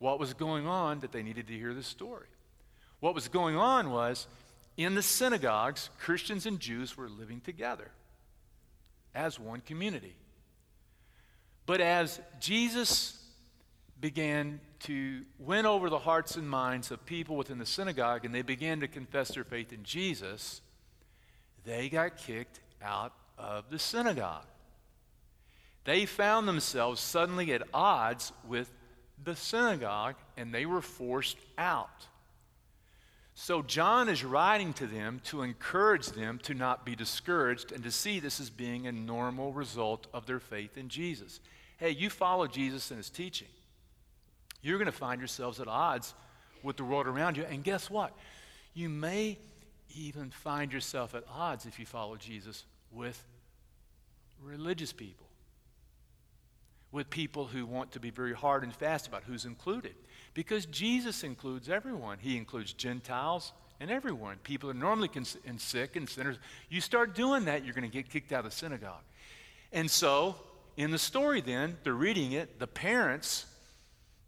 What 0.00 0.18
was 0.18 0.34
going 0.34 0.66
on 0.66 0.98
that 1.00 1.12
they 1.12 1.22
needed 1.22 1.46
to 1.46 1.52
hear 1.52 1.74
this 1.74 1.86
story? 1.86 2.26
What 2.98 3.14
was 3.14 3.28
going 3.28 3.56
on 3.56 3.90
was 3.90 4.26
in 4.76 4.94
the 4.94 5.02
synagogues, 5.02 5.90
Christians 5.98 6.46
and 6.46 6.58
Jews 6.58 6.96
were 6.96 7.08
living 7.08 7.40
together 7.40 7.90
as 9.14 9.38
one 9.38 9.60
community. 9.60 10.14
But 11.66 11.80
as 11.80 12.20
Jesus 12.40 13.18
began 14.00 14.60
to 14.80 15.22
win 15.38 15.64
over 15.64 15.88
the 15.88 15.98
hearts 15.98 16.36
and 16.36 16.48
minds 16.48 16.90
of 16.90 17.06
people 17.06 17.36
within 17.36 17.58
the 17.58 17.66
synagogue 17.66 18.24
and 18.24 18.34
they 18.34 18.42
began 18.42 18.80
to 18.80 18.88
confess 18.88 19.28
their 19.34 19.44
faith 19.44 19.72
in 19.72 19.84
Jesus, 19.84 20.60
they 21.64 21.88
got 21.88 22.16
kicked 22.16 22.60
out 22.82 23.12
of 23.38 23.70
the 23.70 23.78
synagogue. 23.78 24.46
They 25.84 26.06
found 26.06 26.48
themselves 26.48 27.00
suddenly 27.00 27.52
at 27.52 27.62
odds 27.72 28.32
with 28.46 28.72
the 29.22 29.36
synagogue 29.36 30.16
and 30.36 30.52
they 30.52 30.66
were 30.66 30.82
forced 30.82 31.36
out. 31.56 32.08
So 33.34 33.62
John 33.62 34.08
is 34.08 34.24
writing 34.24 34.72
to 34.74 34.86
them 34.86 35.20
to 35.24 35.42
encourage 35.42 36.08
them 36.08 36.38
to 36.44 36.54
not 36.54 36.84
be 36.84 36.94
discouraged 36.94 37.72
and 37.72 37.82
to 37.84 37.90
see 37.90 38.20
this 38.20 38.40
as 38.40 38.50
being 38.50 38.86
a 38.86 38.92
normal 38.92 39.52
result 39.52 40.06
of 40.12 40.26
their 40.26 40.40
faith 40.40 40.76
in 40.76 40.88
Jesus. 40.88 41.40
Hey, 41.78 41.90
you 41.90 42.10
follow 42.10 42.46
Jesus 42.46 42.90
and 42.90 42.98
his 42.98 43.10
teaching. 43.10 43.48
You're 44.60 44.78
going 44.78 44.86
to 44.86 44.92
find 44.92 45.20
yourselves 45.20 45.60
at 45.60 45.66
odds 45.66 46.14
with 46.62 46.76
the 46.76 46.84
world 46.84 47.06
around 47.06 47.36
you. 47.36 47.44
And 47.44 47.64
guess 47.64 47.90
what? 47.90 48.12
You 48.74 48.88
may 48.88 49.38
even 49.94 50.30
find 50.30 50.72
yourself 50.72 51.14
at 51.14 51.24
odds 51.32 51.66
if 51.66 51.78
you 51.78 51.86
follow 51.86 52.16
Jesus 52.16 52.64
with 52.92 53.22
religious 54.42 54.92
people, 54.92 55.26
with 56.92 57.08
people 57.08 57.46
who 57.46 57.64
want 57.64 57.92
to 57.92 58.00
be 58.00 58.10
very 58.10 58.34
hard 58.34 58.62
and 58.62 58.74
fast 58.74 59.06
about 59.06 59.24
who's 59.24 59.46
included. 59.46 59.94
Because 60.34 60.66
Jesus 60.66 61.24
includes 61.24 61.68
everyone. 61.68 62.18
He 62.20 62.36
includes 62.36 62.72
Gentiles 62.74 63.52
and 63.80 63.90
everyone. 63.90 64.36
People 64.42 64.70
are 64.70 64.74
normally 64.74 65.08
cons- 65.08 65.38
and 65.46 65.60
sick 65.60 65.96
and 65.96 66.08
sinners. 66.08 66.36
You 66.68 66.80
start 66.80 67.14
doing 67.14 67.46
that, 67.46 67.64
you're 67.64 67.74
going 67.74 67.90
to 67.90 67.92
get 67.92 68.10
kicked 68.10 68.30
out 68.30 68.44
of 68.44 68.50
the 68.50 68.56
synagogue. 68.56 69.02
And 69.72 69.90
so, 69.90 70.36
in 70.76 70.90
the 70.90 70.98
story, 70.98 71.40
then, 71.40 71.78
they're 71.82 71.94
reading 71.94 72.32
it. 72.32 72.58
The 72.58 72.66
parents 72.66 73.46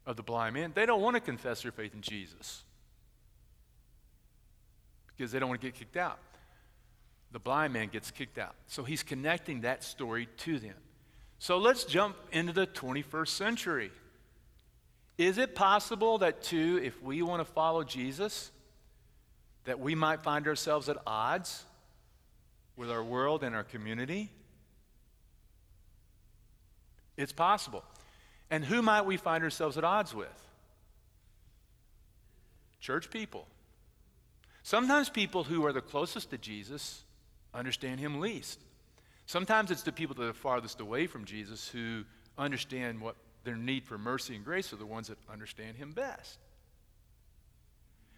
of 0.06 0.16
the 0.16 0.22
blind 0.22 0.54
man, 0.54 0.72
they 0.74 0.86
don't 0.86 1.00
want 1.00 1.16
to 1.16 1.20
confess 1.20 1.62
their 1.62 1.72
faith 1.72 1.94
in 1.94 2.00
Jesus 2.00 2.64
because 5.16 5.32
they 5.32 5.38
don't 5.38 5.48
want 5.48 5.60
to 5.60 5.66
get 5.66 5.74
kicked 5.74 5.96
out. 5.96 6.18
The 7.32 7.38
blind 7.38 7.72
man 7.72 7.88
gets 7.88 8.10
kicked 8.10 8.38
out. 8.38 8.54
So 8.66 8.84
he's 8.84 9.02
connecting 9.02 9.62
that 9.62 9.84
story 9.84 10.28
to 10.38 10.58
them. 10.58 10.74
So 11.44 11.58
let's 11.58 11.84
jump 11.84 12.16
into 12.32 12.54
the 12.54 12.66
21st 12.66 13.28
century. 13.28 13.90
Is 15.18 15.36
it 15.36 15.54
possible 15.54 16.16
that, 16.16 16.42
too, 16.42 16.80
if 16.82 17.02
we 17.02 17.20
want 17.20 17.40
to 17.40 17.44
follow 17.44 17.84
Jesus, 17.84 18.50
that 19.64 19.78
we 19.78 19.94
might 19.94 20.22
find 20.22 20.46
ourselves 20.46 20.88
at 20.88 20.96
odds 21.06 21.64
with 22.76 22.90
our 22.90 23.04
world 23.04 23.44
and 23.44 23.54
our 23.54 23.62
community? 23.62 24.30
It's 27.18 27.30
possible. 27.30 27.84
And 28.50 28.64
who 28.64 28.80
might 28.80 29.04
we 29.04 29.18
find 29.18 29.44
ourselves 29.44 29.76
at 29.76 29.84
odds 29.84 30.14
with? 30.14 30.48
Church 32.80 33.10
people. 33.10 33.46
Sometimes 34.62 35.10
people 35.10 35.44
who 35.44 35.66
are 35.66 35.74
the 35.74 35.82
closest 35.82 36.30
to 36.30 36.38
Jesus 36.38 37.02
understand 37.52 38.00
him 38.00 38.18
least. 38.18 38.63
Sometimes 39.26 39.70
it's 39.70 39.82
the 39.82 39.92
people 39.92 40.14
that 40.16 40.24
are 40.24 40.32
farthest 40.32 40.80
away 40.80 41.06
from 41.06 41.24
Jesus 41.24 41.68
who 41.68 42.04
understand 42.36 43.00
what 43.00 43.16
their 43.44 43.56
need 43.56 43.84
for 43.84 43.98
mercy 43.98 44.34
and 44.34 44.44
grace 44.44 44.72
are 44.72 44.76
the 44.76 44.86
ones 44.86 45.08
that 45.08 45.18
understand 45.30 45.76
him 45.76 45.92
best. 45.92 46.38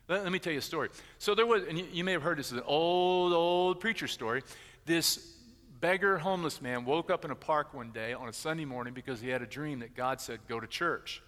Let, 0.09 0.23
let 0.23 0.33
me 0.33 0.39
tell 0.39 0.53
you 0.53 0.61
a 0.61 0.63
story. 0.63 0.89
So 1.19 1.35
there 1.35 1.47
was, 1.47 1.65
and 1.65 1.79
you, 1.79 1.87
you 1.93 2.05
may 2.05 2.13
have 2.13 2.23
heard 2.23 2.39
this, 2.39 2.47
is 2.47 2.59
an 2.59 2.65
old, 2.67 3.33
old 3.33 3.81
preacher 3.81 4.07
story. 4.07 4.43
This 4.85 5.35
beggar 5.81 6.19
homeless 6.19 6.63
man 6.63 6.85
woke 6.85 7.11
up 7.11 7.25
in 7.25 7.31
a 7.31 7.37
park 7.37 7.75
one 7.75 7.91
day 7.91 8.13
on 8.13 8.29
a 8.29 8.33
Sunday 8.33 8.65
morning 8.65 8.95
because 8.95 9.21
he 9.21 9.29
had 9.29 9.43
a 9.43 9.47
dream 9.47 9.81
that 9.81 9.95
God 9.95 10.21
said, 10.21 10.41
Go 10.49 10.61
to 10.61 10.67
church. 10.67 11.23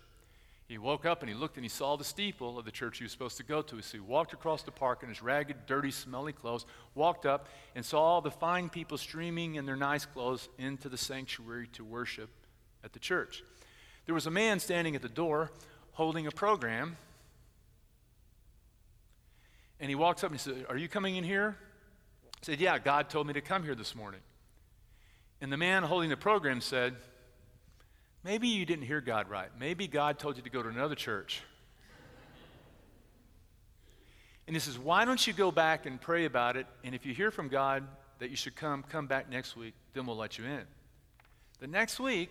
He 0.68 0.76
woke 0.76 1.06
up 1.06 1.22
and 1.22 1.30
he 1.30 1.34
looked 1.34 1.56
and 1.56 1.64
he 1.64 1.70
saw 1.70 1.96
the 1.96 2.04
steeple 2.04 2.58
of 2.58 2.66
the 2.66 2.70
church 2.70 2.98
he 2.98 3.04
was 3.04 3.12
supposed 3.12 3.38
to 3.38 3.42
go 3.42 3.62
to. 3.62 3.80
So 3.80 3.92
he 3.96 4.00
walked 4.00 4.34
across 4.34 4.62
the 4.62 4.70
park 4.70 5.02
in 5.02 5.08
his 5.08 5.22
ragged, 5.22 5.64
dirty, 5.66 5.90
smelly 5.90 6.34
clothes, 6.34 6.66
walked 6.94 7.24
up 7.24 7.48
and 7.74 7.82
saw 7.82 8.02
all 8.02 8.20
the 8.20 8.30
fine 8.30 8.68
people 8.68 8.98
streaming 8.98 9.54
in 9.54 9.64
their 9.64 9.76
nice 9.76 10.04
clothes 10.04 10.50
into 10.58 10.90
the 10.90 10.98
sanctuary 10.98 11.68
to 11.72 11.84
worship 11.84 12.28
at 12.84 12.92
the 12.92 12.98
church. 12.98 13.42
There 14.04 14.14
was 14.14 14.26
a 14.26 14.30
man 14.30 14.60
standing 14.60 14.94
at 14.94 15.00
the 15.00 15.08
door 15.08 15.50
holding 15.92 16.26
a 16.26 16.30
program. 16.30 16.98
And 19.80 19.88
he 19.88 19.94
walks 19.94 20.22
up 20.22 20.30
and 20.30 20.38
he 20.38 20.42
said, 20.42 20.66
Are 20.68 20.76
you 20.76 20.88
coming 20.88 21.16
in 21.16 21.24
here? 21.24 21.56
I 22.24 22.38
said, 22.42 22.60
Yeah, 22.60 22.78
God 22.78 23.08
told 23.08 23.26
me 23.26 23.32
to 23.32 23.40
come 23.40 23.64
here 23.64 23.74
this 23.74 23.94
morning. 23.94 24.20
And 25.40 25.50
the 25.50 25.56
man 25.56 25.82
holding 25.82 26.10
the 26.10 26.16
program 26.16 26.60
said, 26.60 26.96
Maybe 28.24 28.48
you 28.48 28.66
didn't 28.66 28.84
hear 28.84 29.00
God 29.00 29.28
right. 29.28 29.48
Maybe 29.58 29.86
God 29.86 30.18
told 30.18 30.36
you 30.36 30.42
to 30.42 30.50
go 30.50 30.62
to 30.62 30.68
another 30.68 30.94
church. 30.94 31.42
And 34.46 34.56
he 34.56 34.60
says, 34.60 34.78
Why 34.78 35.04
don't 35.04 35.24
you 35.26 35.32
go 35.32 35.50
back 35.50 35.86
and 35.86 36.00
pray 36.00 36.24
about 36.24 36.56
it? 36.56 36.66
And 36.82 36.94
if 36.94 37.06
you 37.06 37.14
hear 37.14 37.30
from 37.30 37.48
God 37.48 37.84
that 38.18 38.30
you 38.30 38.36
should 38.36 38.56
come, 38.56 38.82
come 38.82 39.06
back 39.06 39.30
next 39.30 39.56
week, 39.56 39.74
then 39.94 40.06
we'll 40.06 40.16
let 40.16 40.38
you 40.38 40.44
in. 40.44 40.62
The 41.60 41.66
next 41.66 42.00
week, 42.00 42.30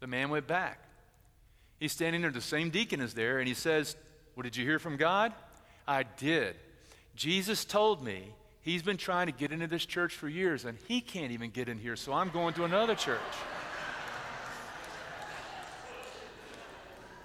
the 0.00 0.06
man 0.06 0.30
went 0.30 0.46
back. 0.46 0.82
He's 1.78 1.92
standing 1.92 2.22
there, 2.22 2.30
the 2.30 2.40
same 2.40 2.70
deacon 2.70 3.00
is 3.00 3.14
there, 3.14 3.38
and 3.38 3.46
he 3.46 3.54
says, 3.54 3.96
Well, 4.34 4.42
did 4.42 4.56
you 4.56 4.64
hear 4.64 4.78
from 4.78 4.96
God? 4.96 5.32
I 5.86 6.02
did. 6.02 6.56
Jesus 7.14 7.64
told 7.64 8.02
me 8.02 8.34
He's 8.68 8.82
been 8.82 8.98
trying 8.98 9.28
to 9.28 9.32
get 9.32 9.50
into 9.50 9.66
this 9.66 9.86
church 9.86 10.14
for 10.14 10.28
years, 10.28 10.66
and 10.66 10.76
he 10.86 11.00
can't 11.00 11.32
even 11.32 11.48
get 11.48 11.70
in 11.70 11.78
here, 11.78 11.96
so 11.96 12.12
I'm 12.12 12.28
going 12.28 12.52
to 12.54 12.64
another 12.64 12.94
church. 12.94 13.18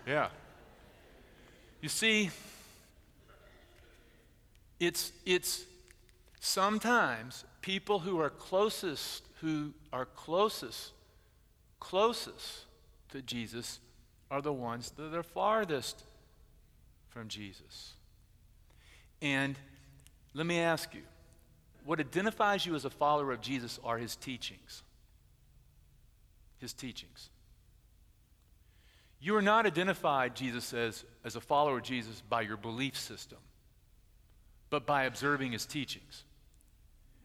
Yeah. 0.06 0.28
You 1.82 1.90
see, 1.90 2.30
it's, 4.80 5.12
it's 5.26 5.66
sometimes 6.40 7.46
people 7.62 8.00
who 8.00 8.20
are 8.20 8.30
closest, 8.30 9.24
who 9.42 9.74
are 9.92 10.06
closest, 10.06 10.92
closest 11.80 12.66
to 13.10 13.22
Jesus 13.22 13.80
are 14.30 14.42
the 14.42 14.54
ones 14.54 14.92
that 14.98 15.14
are 15.14 15.24
farthest 15.24 16.04
from 17.10 17.28
Jesus. 17.28 17.94
And 19.22 19.58
let 20.34 20.46
me 20.46 20.60
ask 20.60 20.94
you 20.94 21.02
what 21.86 22.00
identifies 22.00 22.66
you 22.66 22.76
as 22.76 22.86
a 22.86 22.90
follower 22.90 23.32
of 23.32 23.42
Jesus 23.42 23.80
are 23.84 23.98
his 23.98 24.16
teachings. 24.16 24.84
His 26.60 26.74
teachings. 26.74 27.30
You 29.24 29.38
are 29.38 29.42
not 29.42 29.66
identified, 29.66 30.36
Jesus 30.36 30.66
says, 30.66 31.06
as 31.24 31.38
a 31.38 31.40
follower 31.40 31.78
of 31.78 31.84
Jesus 31.84 32.22
by 32.28 32.42
your 32.42 32.58
belief 32.58 32.98
system, 32.98 33.38
but 34.70 34.86
by 34.86 35.06
observing 35.06 35.54
his 35.54 35.66
teachings. 35.66 36.26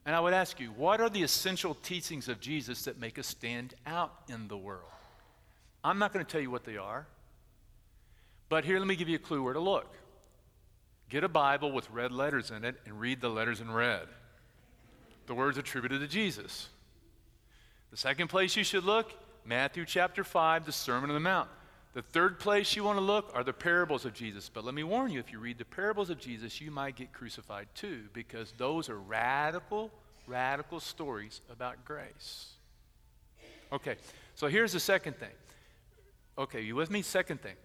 And 0.07 0.15
I 0.15 0.21
would 0.21 0.33
ask 0.33 0.61
you, 0.61 0.69
what 0.69 1.01
are 1.01 1.11
the 1.11 1.25
essential 1.25 1.75
teachings 1.75 2.29
of 2.29 2.39
Jesus 2.39 2.85
that 2.85 3.01
make 3.01 3.19
us 3.19 3.27
stand 3.27 3.75
out 3.85 4.13
in 4.29 4.47
the 4.47 4.57
world? 4.57 4.89
I'm 5.83 5.99
not 5.99 6.13
going 6.13 6.25
to 6.25 6.31
tell 6.31 6.41
you 6.41 6.53
what 6.53 6.63
they 6.63 6.77
are, 6.77 7.05
but 8.49 8.65
here, 8.65 8.79
let 8.79 8.87
me 8.87 8.95
give 8.95 9.09
you 9.09 9.17
a 9.17 9.19
clue 9.19 9.43
where 9.43 9.55
to 9.55 9.61
look. 9.61 9.93
Get 11.09 11.25
a 11.25 11.29
Bible 11.29 11.73
with 11.73 11.91
red 11.91 12.13
letters 12.13 12.53
in 12.53 12.65
it 12.65 12.77
and 12.87 13.01
read 13.01 13.21
the 13.21 13.29
letters 13.29 13.61
in 13.61 13.73
red. 13.73 14.07
The 15.27 15.35
words 15.35 15.59
attributed 15.59 16.01
to 16.03 16.07
Jesus. 16.07 16.69
The 17.91 17.97
second 17.97 18.29
place 18.29 18.55
you 18.55 18.63
should 18.63 18.85
look, 18.85 19.13
Matthew 19.45 19.85
chapter 19.85 20.23
5, 20.23 20.65
the 20.65 20.71
Sermon 20.71 21.11
on 21.11 21.15
the 21.15 21.21
Mount. 21.21 21.49
The 21.99 22.03
third 22.03 22.39
place 22.39 22.77
you 22.77 22.85
want 22.85 22.97
to 22.97 23.05
look 23.05 23.33
are 23.35 23.43
the 23.43 23.53
parables 23.53 24.05
of 24.05 24.15
Jesus. 24.15 24.49
But 24.49 24.65
let 24.65 24.73
me 24.73 24.85
warn 24.85 25.11
you 25.11 25.19
if 25.19 25.33
you 25.33 25.41
read 25.41 25.59
the 25.59 25.65
parables 25.65 26.11
of 26.11 26.21
Jesus, 26.21 26.61
you 26.61 26.71
might 26.71 26.95
get 26.95 27.13
crucified 27.13 27.67
too, 27.75 28.05
because 28.13 28.55
those 28.57 28.89
are 28.89 29.01
radical, 29.01 29.91
radical 30.29 30.79
stories 30.79 31.41
about 31.51 31.85
grace. 31.85 32.51
Okay, 33.73 33.97
so 34.37 34.47
here's 34.47 34.73
the 34.73 34.79
second 34.79 35.17
thing. 35.17 35.33
Okay, 36.39 36.61
you 36.61 36.77
with 36.77 36.89
me? 36.89 37.03
Second 37.03 37.43
thing. 37.43 37.57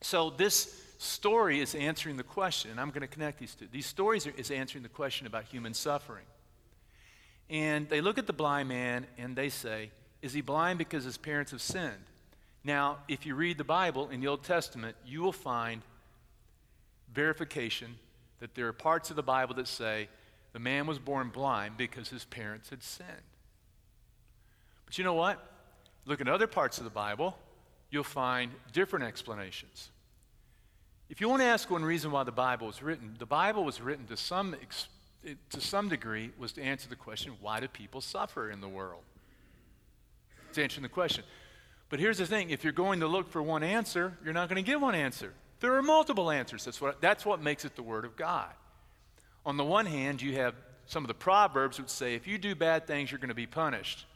So 0.00 0.30
this 0.30 0.82
story 0.98 1.60
is 1.60 1.76
answering 1.76 2.16
the 2.16 2.24
question, 2.24 2.72
and 2.72 2.80
I'm 2.80 2.88
going 2.88 3.02
to 3.02 3.06
connect 3.06 3.38
these 3.38 3.54
two. 3.54 3.68
These 3.70 3.86
stories 3.86 4.26
are, 4.26 4.32
is 4.36 4.50
answering 4.50 4.82
the 4.82 4.88
question 4.88 5.28
about 5.28 5.44
human 5.44 5.74
suffering. 5.74 6.26
And 7.48 7.88
they 7.88 8.00
look 8.00 8.18
at 8.18 8.26
the 8.26 8.32
blind 8.32 8.68
man 8.68 9.06
and 9.16 9.36
they 9.36 9.48
say, 9.48 9.92
Is 10.22 10.32
he 10.32 10.40
blind 10.40 10.76
because 10.80 11.04
his 11.04 11.16
parents 11.16 11.52
have 11.52 11.62
sinned? 11.62 12.09
Now, 12.62 12.98
if 13.08 13.24
you 13.24 13.34
read 13.34 13.58
the 13.58 13.64
Bible 13.64 14.10
in 14.10 14.20
the 14.20 14.28
Old 14.28 14.44
Testament, 14.44 14.96
you 15.06 15.22
will 15.22 15.32
find 15.32 15.82
verification 17.12 17.96
that 18.40 18.54
there 18.54 18.66
are 18.66 18.72
parts 18.72 19.10
of 19.10 19.16
the 19.16 19.22
Bible 19.22 19.54
that 19.54 19.68
say 19.68 20.08
the 20.52 20.58
man 20.58 20.86
was 20.86 20.98
born 20.98 21.28
blind 21.28 21.76
because 21.76 22.08
his 22.08 22.24
parents 22.24 22.70
had 22.70 22.82
sinned. 22.82 23.08
But 24.84 24.98
you 24.98 25.04
know 25.04 25.14
what? 25.14 25.44
Look 26.06 26.20
at 26.20 26.28
other 26.28 26.46
parts 26.46 26.78
of 26.78 26.84
the 26.84 26.90
Bible, 26.90 27.36
you'll 27.90 28.04
find 28.04 28.50
different 28.72 29.04
explanations. 29.04 29.90
If 31.08 31.20
you 31.20 31.28
want 31.28 31.42
to 31.42 31.46
ask 31.46 31.70
one 31.70 31.84
reason 31.84 32.10
why 32.10 32.24
the 32.24 32.32
Bible 32.32 32.66
was 32.66 32.82
written, 32.82 33.16
the 33.18 33.26
Bible 33.26 33.64
was 33.64 33.80
written 33.80 34.06
to 34.06 34.16
some, 34.16 34.54
to 35.50 35.60
some 35.60 35.88
degree 35.88 36.30
was 36.38 36.52
to 36.52 36.62
answer 36.62 36.88
the 36.88 36.96
question, 36.96 37.32
why 37.40 37.60
do 37.60 37.68
people 37.68 38.00
suffer 38.00 38.50
in 38.50 38.60
the 38.60 38.68
world? 38.68 39.02
It's 40.48 40.58
answering 40.58 40.82
the 40.82 40.88
question. 40.88 41.24
But 41.90 41.98
here's 41.98 42.18
the 42.18 42.26
thing 42.26 42.50
if 42.50 42.64
you're 42.64 42.72
going 42.72 43.00
to 43.00 43.06
look 43.06 43.30
for 43.30 43.42
one 43.42 43.62
answer, 43.62 44.16
you're 44.24 44.32
not 44.32 44.48
going 44.48 44.64
to 44.64 44.68
get 44.68 44.80
one 44.80 44.94
answer. 44.94 45.34
There 45.58 45.74
are 45.74 45.82
multiple 45.82 46.30
answers. 46.30 46.64
That's 46.64 46.80
what, 46.80 47.02
that's 47.02 47.26
what 47.26 47.42
makes 47.42 47.66
it 47.66 47.76
the 47.76 47.82
Word 47.82 48.06
of 48.06 48.16
God. 48.16 48.48
On 49.44 49.58
the 49.58 49.64
one 49.64 49.84
hand, 49.84 50.22
you 50.22 50.36
have 50.36 50.54
some 50.86 51.04
of 51.04 51.08
the 51.08 51.14
Proverbs 51.14 51.78
which 51.78 51.90
say 51.90 52.14
if 52.14 52.26
you 52.26 52.38
do 52.38 52.54
bad 52.54 52.86
things, 52.86 53.10
you're 53.10 53.18
going 53.18 53.28
to 53.28 53.34
be 53.34 53.46
punished. 53.46 54.06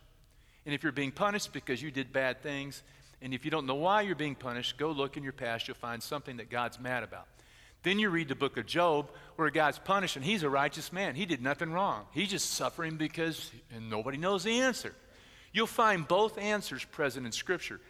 And 0.65 0.75
if 0.75 0.83
you're 0.83 0.93
being 0.93 1.13
punished 1.13 1.53
because 1.53 1.83
you 1.83 1.91
did 1.91 2.13
bad 2.13 2.43
things, 2.43 2.83
and 3.21 3.35
if 3.35 3.45
you 3.45 3.51
don't 3.51 3.67
know 3.67 3.75
why 3.75 4.03
you're 4.03 4.15
being 4.15 4.35
punished, 4.35 4.79
go 4.79 4.91
look 4.91 5.17
in 5.17 5.23
your 5.23 5.33
past. 5.33 5.69
You'll 5.69 5.77
find 5.77 6.03
something 6.03 6.39
that 6.39 6.51
God's 6.51 6.81
mad 6.81 7.03
about. 7.03 7.27
Then 7.83 7.99
you 7.99 8.09
read 8.09 8.29
the 8.29 8.35
book 8.35 8.57
of 8.57 8.65
Job 8.65 9.11
where 9.37 9.51
God's 9.51 9.79
punished, 9.79 10.17
and 10.17 10.25
he's 10.25 10.43
a 10.43 10.49
righteous 10.49 10.93
man. 10.93 11.15
He 11.15 11.27
did 11.27 11.43
nothing 11.43 11.71
wrong. 11.71 12.07
He's 12.13 12.31
just 12.31 12.53
suffering 12.53 12.97
because, 12.97 13.51
nobody 13.79 14.17
knows 14.17 14.45
the 14.45 14.61
answer. 14.61 14.95
You'll 15.55 15.69
find 15.69 16.07
both 16.07 16.37
answers 16.37 16.85
present 16.85 17.25
in 17.25 17.33
Scripture. 17.33 17.81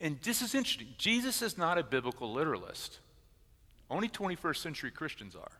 And 0.00 0.18
this 0.22 0.40
is 0.40 0.54
interesting. 0.54 0.88
Jesus 0.96 1.42
is 1.42 1.58
not 1.58 1.76
a 1.76 1.82
biblical 1.84 2.32
literalist. 2.32 2.98
Only 3.90 4.08
21st 4.08 4.56
century 4.56 4.90
Christians 4.90 5.36
are. 5.36 5.52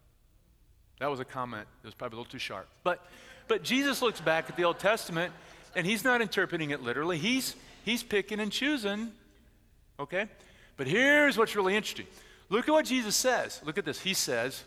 That 1.01 1.11
was 1.11 1.21
a 1.21 1.25
comment 1.25 1.67
that 1.83 1.89
was 1.89 1.95
probably 1.95 2.17
a 2.17 2.21
little 2.21 2.33
too 2.33 2.39
sharp. 2.39 2.67
But, 2.83 3.07
but 3.47 3.63
Jesus 3.63 4.01
looks 4.01 4.23
back 4.23 4.49
at 4.49 4.57
the 4.57 4.65
Old 4.65 4.79
Testament 4.79 5.35
and 5.77 5.87
he's 5.87 6.03
not 6.03 6.23
interpreting 6.23 6.71
it 6.71 6.83
literally. 6.83 7.19
He's, 7.19 7.55
he's 7.85 8.03
picking 8.03 8.41
and 8.41 8.51
choosing, 8.51 9.13
okay? 9.99 10.29
But 10.79 10.87
here's 10.87 11.37
what's 11.37 11.55
really 11.55 11.77
interesting. 11.77 12.07
Look 12.49 12.69
at 12.69 12.73
what 12.73 12.87
Jesus 12.87 13.15
says. 13.17 13.61
Look 13.67 13.77
at 13.77 13.85
this. 13.85 14.01
He 14.01 14.15
says, 14.15 14.65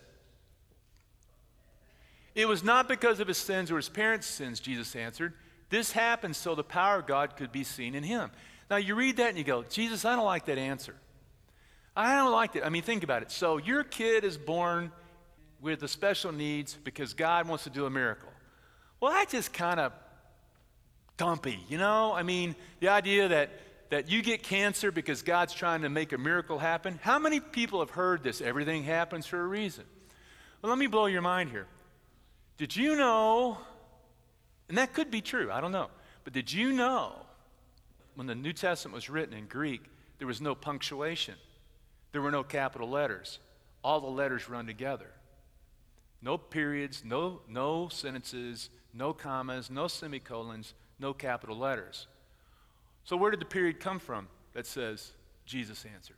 It 2.36 2.48
was 2.48 2.64
not 2.64 2.88
because 2.88 3.20
of 3.20 3.28
his 3.28 3.38
sins 3.38 3.72
or 3.72 3.78
his 3.78 3.90
parents' 3.90 4.28
sins, 4.28 4.60
Jesus 4.60 4.96
answered. 4.96 5.34
This 5.74 5.92
happened 5.92 6.36
so 6.36 6.54
the 6.54 6.64
power 6.64 7.00
of 7.00 7.08
God 7.08 7.36
could 7.36 7.52
be 7.52 7.64
seen 7.64 7.96
in 7.96 8.04
him. 8.04 8.30
Now 8.70 8.76
you 8.76 8.94
read 8.94 9.18
that 9.18 9.30
and 9.30 9.40
you 9.40 9.44
go, 9.44 9.64
Jesus, 9.64 10.06
I 10.06 10.16
don't 10.16 10.24
like 10.24 10.46
that 10.46 10.60
answer. 10.60 10.96
I 11.96 12.16
don't 12.16 12.32
like 12.32 12.56
it. 12.56 12.64
I 12.64 12.70
mean, 12.70 12.84
think 12.84 13.04
about 13.04 13.24
it. 13.24 13.32
So 13.32 13.58
your 13.58 13.84
kid 13.84 14.24
is 14.24 14.38
born 14.38 14.92
with 15.62 15.80
the 15.80 15.88
special 15.88 16.32
needs 16.32 16.76
because 16.84 17.16
God 17.16 17.48
wants 17.48 17.64
to 17.64 17.72
do 17.72 17.88
a 17.88 17.90
miracle. 17.90 18.30
Well, 19.00 19.14
that's 19.14 19.32
just 19.32 19.52
kind 19.52 19.80
of 19.80 19.94
dumpy, 21.18 21.58
you 21.68 21.80
know? 21.80 22.14
I 22.14 22.22
mean, 22.22 22.56
the 22.80 22.90
idea 22.90 23.30
that 23.30 23.50
that 23.90 24.12
you 24.12 24.22
get 24.22 24.44
cancer 24.44 24.92
because 24.92 25.24
God's 25.24 25.56
trying 25.56 25.82
to 25.82 25.90
make 25.90 26.14
a 26.14 26.20
miracle 26.20 26.60
happen. 26.60 27.00
How 27.02 27.18
many 27.18 27.40
people 27.40 27.80
have 27.80 27.90
heard 27.90 28.22
this? 28.22 28.42
Everything 28.42 28.84
happens 28.84 29.26
for 29.26 29.42
a 29.42 29.48
reason. 29.48 29.86
Well, 30.62 30.70
let 30.70 30.78
me 30.78 30.86
blow 30.86 31.08
your 31.08 31.24
mind 31.24 31.50
here. 31.50 31.66
Did 32.58 32.76
you 32.76 32.96
know 32.96 33.58
and 34.74 34.80
that 34.80 34.92
could 34.92 35.12
be 35.12 35.22
true, 35.22 35.52
I 35.52 35.62
don't 35.62 35.72
know. 35.72 35.92
But 36.24 36.34
did 36.34 36.52
you 36.52 36.74
know 36.74 37.14
when 38.16 38.26
the 38.26 38.34
New 38.34 38.54
Testament 38.54 38.96
was 38.96 39.08
written 39.08 39.38
in 39.38 39.46
Greek, 39.46 39.84
there 40.18 40.26
was 40.26 40.42
no 40.42 40.56
punctuation, 40.56 41.36
there 42.12 42.24
were 42.24 42.32
no 42.32 42.42
capital 42.42 42.90
letters. 42.90 43.38
All 43.84 44.02
the 44.02 44.08
letters 44.08 44.50
run 44.50 44.66
together. 44.66 45.12
No 46.24 46.40
periods, 46.40 47.04
no, 47.06 47.42
no 47.48 47.88
sentences, 47.90 48.72
no 48.96 49.14
commas, 49.14 49.70
no 49.70 49.88
semicolons, 49.88 50.74
no 50.98 51.14
capital 51.14 51.56
letters. 51.56 52.08
So, 53.04 53.16
where 53.16 53.30
did 53.30 53.42
the 53.42 53.46
period 53.46 53.80
come 53.80 54.00
from 54.00 54.28
that 54.54 54.66
says 54.66 55.12
Jesus 55.46 55.86
answered? 55.86 56.18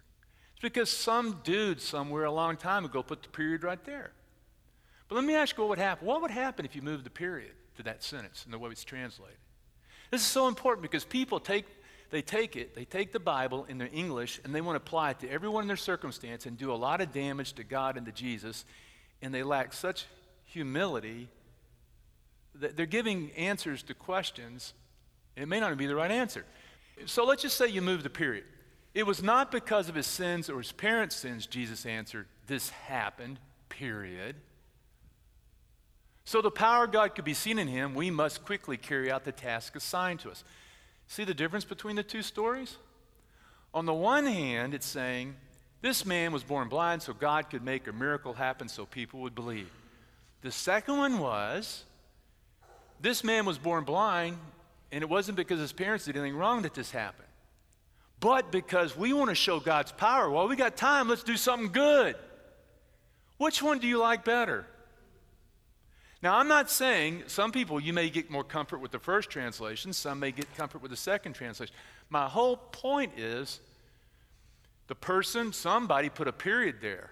It's 0.53 0.61
because 0.61 0.89
some 0.89 1.41
dude 1.43 1.81
somewhere 1.81 2.23
a 2.23 2.31
long 2.31 2.55
time 2.55 2.85
ago 2.85 3.03
put 3.03 3.21
the 3.21 3.27
period 3.27 3.65
right 3.65 3.83
there. 3.83 4.13
But 5.09 5.15
let 5.15 5.25
me 5.25 5.35
ask 5.35 5.57
you 5.57 5.63
what 5.63 5.71
would 5.71 5.77
happen. 5.77 6.07
What 6.07 6.21
would 6.21 6.31
happen 6.31 6.63
if 6.63 6.73
you 6.73 6.81
moved 6.81 7.03
the 7.03 7.09
period? 7.09 7.51
To 7.75 7.83
that 7.83 8.03
sentence 8.03 8.43
and 8.45 8.53
the 8.53 8.59
way 8.59 8.69
it's 8.71 8.83
translated. 8.83 9.37
This 10.11 10.21
is 10.21 10.27
so 10.27 10.47
important 10.47 10.81
because 10.81 11.03
people 11.03 11.39
take 11.39 11.65
they 12.11 12.21
take 12.21 12.55
it, 12.55 12.75
they 12.75 12.85
take 12.85 13.11
the 13.11 13.19
Bible 13.19 13.65
in 13.67 13.77
their 13.77 13.89
English 13.91 14.39
and 14.43 14.53
they 14.53 14.61
want 14.61 14.75
to 14.75 14.77
apply 14.77 15.11
it 15.11 15.19
to 15.21 15.29
everyone 15.29 15.63
in 15.63 15.67
their 15.67 15.75
circumstance 15.75 16.45
and 16.45 16.57
do 16.57 16.71
a 16.71 16.75
lot 16.75 17.01
of 17.01 17.11
damage 17.11 17.53
to 17.53 17.63
God 17.63 17.97
and 17.97 18.05
to 18.05 18.11
Jesus, 18.11 18.63
and 19.21 19.33
they 19.33 19.43
lack 19.43 19.73
such 19.73 20.05
humility 20.45 21.27
that 22.53 22.77
they're 22.77 22.85
giving 22.85 23.31
answers 23.31 23.83
to 23.83 23.93
questions. 23.93 24.73
It 25.35 25.47
may 25.47 25.59
not 25.59 25.75
be 25.77 25.87
the 25.87 25.95
right 25.95 26.11
answer. 26.11 26.45
So 27.05 27.25
let's 27.25 27.41
just 27.41 27.57
say 27.57 27.67
you 27.67 27.81
move 27.81 28.03
the 28.03 28.09
period. 28.09 28.45
It 28.93 29.05
was 29.05 29.21
not 29.21 29.51
because 29.51 29.89
of 29.89 29.95
his 29.95 30.07
sins 30.07 30.49
or 30.49 30.59
his 30.59 30.71
parents' 30.71 31.17
sins, 31.17 31.47
Jesus 31.47 31.85
answered, 31.85 32.27
this 32.47 32.69
happened, 32.69 33.39
period. 33.67 34.37
So 36.25 36.41
the 36.41 36.51
power 36.51 36.85
of 36.85 36.91
God 36.91 37.13
could 37.13 37.23
be 37.23 37.35
seen 37.35 37.59
in 37.59 37.67
him, 37.67 37.93
we 37.93 38.09
must 38.09 38.43
quickly 38.43 38.77
carry 38.77 39.11
out 39.11 39.23
the 39.23 39.31
task 39.31 39.75
assigned 39.75 40.19
to 40.21 40.31
us. 40.31 40.43
See 41.07 41.23
the 41.23 41.35
difference 41.35 41.65
between 41.65 41.95
the 41.95 42.03
two 42.03 42.23
stories? 42.23 42.77
On 43.75 43.85
the 43.85 43.93
one 43.93 44.25
hand, 44.25 44.73
it's 44.73 44.87
saying, 44.87 45.35
this 45.81 46.03
man 46.03 46.31
was 46.31 46.43
born 46.43 46.67
blind 46.67 47.03
so 47.03 47.13
God 47.13 47.51
could 47.51 47.63
make 47.63 47.87
a 47.87 47.93
miracle 47.93 48.33
happen 48.33 48.67
so 48.67 48.85
people 48.85 49.19
would 49.19 49.35
believe. 49.35 49.69
The 50.41 50.51
second 50.51 50.97
one 50.97 51.19
was, 51.19 51.83
this 52.99 53.23
man 53.23 53.45
was 53.45 53.59
born 53.59 53.83
blind, 53.83 54.37
and 54.91 55.03
it 55.03 55.09
wasn't 55.09 55.37
because 55.37 55.59
his 55.59 55.73
parents 55.73 56.05
did 56.05 56.17
anything 56.17 56.35
wrong 56.35 56.63
that 56.63 56.73
this 56.73 56.89
happened, 56.89 57.27
but 58.19 58.51
because 58.51 58.97
we 58.97 59.13
want 59.13 59.29
to 59.29 59.35
show 59.35 59.59
God's 59.59 59.91
power. 59.91 60.27
Well, 60.29 60.47
we 60.47 60.55
got 60.55 60.75
time, 60.75 61.07
let's 61.07 61.23
do 61.23 61.37
something 61.37 61.71
good. 61.71 62.15
Which 63.37 63.61
one 63.61 63.77
do 63.77 63.87
you 63.87 63.99
like 63.99 64.25
better? 64.25 64.65
Now, 66.21 66.37
I'm 66.37 66.47
not 66.47 66.69
saying 66.69 67.23
some 67.27 67.51
people, 67.51 67.79
you 67.79 67.93
may 67.93 68.09
get 68.09 68.29
more 68.29 68.43
comfort 68.43 68.79
with 68.79 68.91
the 68.91 68.99
first 68.99 69.29
translation, 69.29 69.93
some 69.93 70.19
may 70.19 70.31
get 70.31 70.53
comfort 70.55 70.81
with 70.81 70.91
the 70.91 70.97
second 70.97 71.33
translation. 71.33 71.75
My 72.09 72.27
whole 72.27 72.57
point 72.57 73.13
is 73.17 73.59
the 74.87 74.95
person, 74.95 75.53
somebody 75.53 76.09
put 76.09 76.27
a 76.27 76.31
period 76.31 76.77
there. 76.81 77.11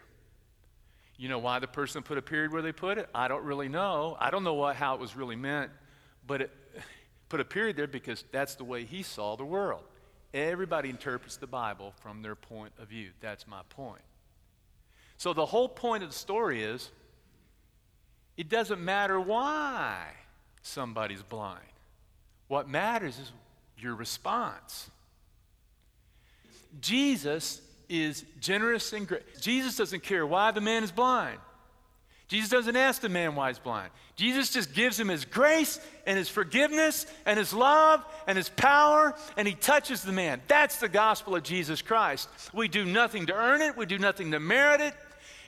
You 1.17 1.29
know 1.29 1.39
why 1.39 1.59
the 1.59 1.67
person 1.67 2.01
put 2.01 2.17
a 2.17 2.21
period 2.21 2.51
where 2.51 2.61
they 2.61 2.71
put 2.71 2.97
it? 2.97 3.07
I 3.13 3.27
don't 3.27 3.43
really 3.43 3.69
know. 3.69 4.17
I 4.19 4.31
don't 4.31 4.43
know 4.43 4.55
what, 4.55 4.75
how 4.75 4.95
it 4.95 4.99
was 4.99 5.15
really 5.15 5.35
meant, 5.35 5.71
but 6.25 6.41
it 6.41 6.51
put 7.29 7.39
a 7.39 7.45
period 7.45 7.75
there 7.75 7.87
because 7.87 8.23
that's 8.31 8.55
the 8.55 8.63
way 8.63 8.83
he 8.83 9.03
saw 9.03 9.35
the 9.35 9.45
world. 9.45 9.83
Everybody 10.33 10.89
interprets 10.89 11.37
the 11.37 11.47
Bible 11.47 11.93
from 12.01 12.23
their 12.23 12.35
point 12.35 12.73
of 12.79 12.87
view. 12.87 13.11
That's 13.21 13.47
my 13.47 13.61
point. 13.69 14.01
So 15.17 15.33
the 15.33 15.45
whole 15.45 15.69
point 15.69 16.03
of 16.03 16.09
the 16.09 16.15
story 16.15 16.63
is 16.63 16.89
it 18.37 18.49
doesn't 18.49 18.83
matter 18.83 19.19
why 19.19 20.05
somebody's 20.61 21.21
blind. 21.21 21.59
What 22.47 22.67
matters 22.67 23.19
is 23.19 23.31
your 23.77 23.95
response. 23.95 24.89
Jesus 26.79 27.61
is 27.89 28.25
generous 28.39 28.93
and 28.93 29.07
great. 29.07 29.23
Jesus 29.39 29.75
doesn't 29.75 30.03
care 30.03 30.25
why 30.25 30.51
the 30.51 30.61
man 30.61 30.83
is 30.83 30.91
blind. 30.91 31.39
Jesus 32.27 32.49
doesn't 32.49 32.75
ask 32.75 33.01
the 33.01 33.09
man 33.09 33.35
why 33.35 33.49
he's 33.49 33.59
blind. 33.59 33.91
Jesus 34.15 34.49
just 34.49 34.73
gives 34.73 34.99
him 34.99 35.07
his 35.07 35.25
grace 35.25 35.79
and 36.07 36.17
his 36.17 36.29
forgiveness 36.29 37.05
and 37.27 37.37
his 37.37 37.53
love 37.53 38.03
and 38.25 38.37
his 38.37 38.49
power, 38.49 39.13
and 39.37 39.47
he 39.47 39.53
touches 39.53 40.01
the 40.01 40.11
man. 40.11 40.41
That's 40.47 40.77
the 40.77 40.89
gospel 40.89 41.35
of 41.35 41.43
Jesus 41.43 41.81
Christ. 41.81 42.29
We 42.53 42.67
do 42.67 42.85
nothing 42.85 43.27
to 43.27 43.35
earn 43.35 43.61
it, 43.61 43.77
we 43.77 43.85
do 43.85 43.99
nothing 43.99 44.31
to 44.31 44.39
merit 44.39 44.81
it. 44.81 44.95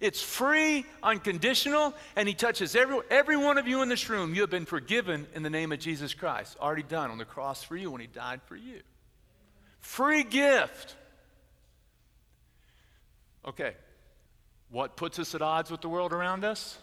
It's 0.02 0.22
free, 0.22 0.86
unconditional, 1.02 1.94
and 2.16 2.28
he 2.28 2.34
touches 2.34 2.76
every, 2.76 3.00
every 3.10 3.38
one 3.38 3.58
of 3.58 3.68
you 3.68 3.82
in 3.82 3.90
this 3.90 4.10
room. 4.10 4.36
You 4.36 4.42
have 4.42 4.50
been 4.50 4.66
forgiven 4.66 5.28
in 5.34 5.44
the 5.44 5.50
name 5.50 5.72
of 5.72 5.80
Jesus 5.80 6.14
Christ. 6.14 6.58
Already 6.60 6.84
done 6.84 7.12
on 7.12 7.18
the 7.18 7.26
cross 7.26 7.64
for 7.64 7.78
you 7.78 7.92
when 7.92 8.02
he 8.02 8.08
died 8.08 8.42
for 8.46 8.56
you. 8.56 8.82
Free 9.80 10.24
gift. 10.24 10.96
Okay, 13.48 13.76
what 14.70 14.98
puts 14.98 15.20
us 15.20 15.36
at 15.36 15.42
odds 15.42 15.70
with 15.72 15.82
the 15.82 15.90
world 15.90 16.12
around 16.12 16.44
us? 16.44 16.78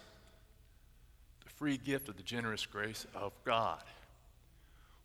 The 1.43 1.51
free 1.51 1.77
gift 1.77 2.09
of 2.09 2.17
the 2.17 2.23
generous 2.23 2.65
grace 2.65 3.05
of 3.13 3.33
God. 3.43 3.83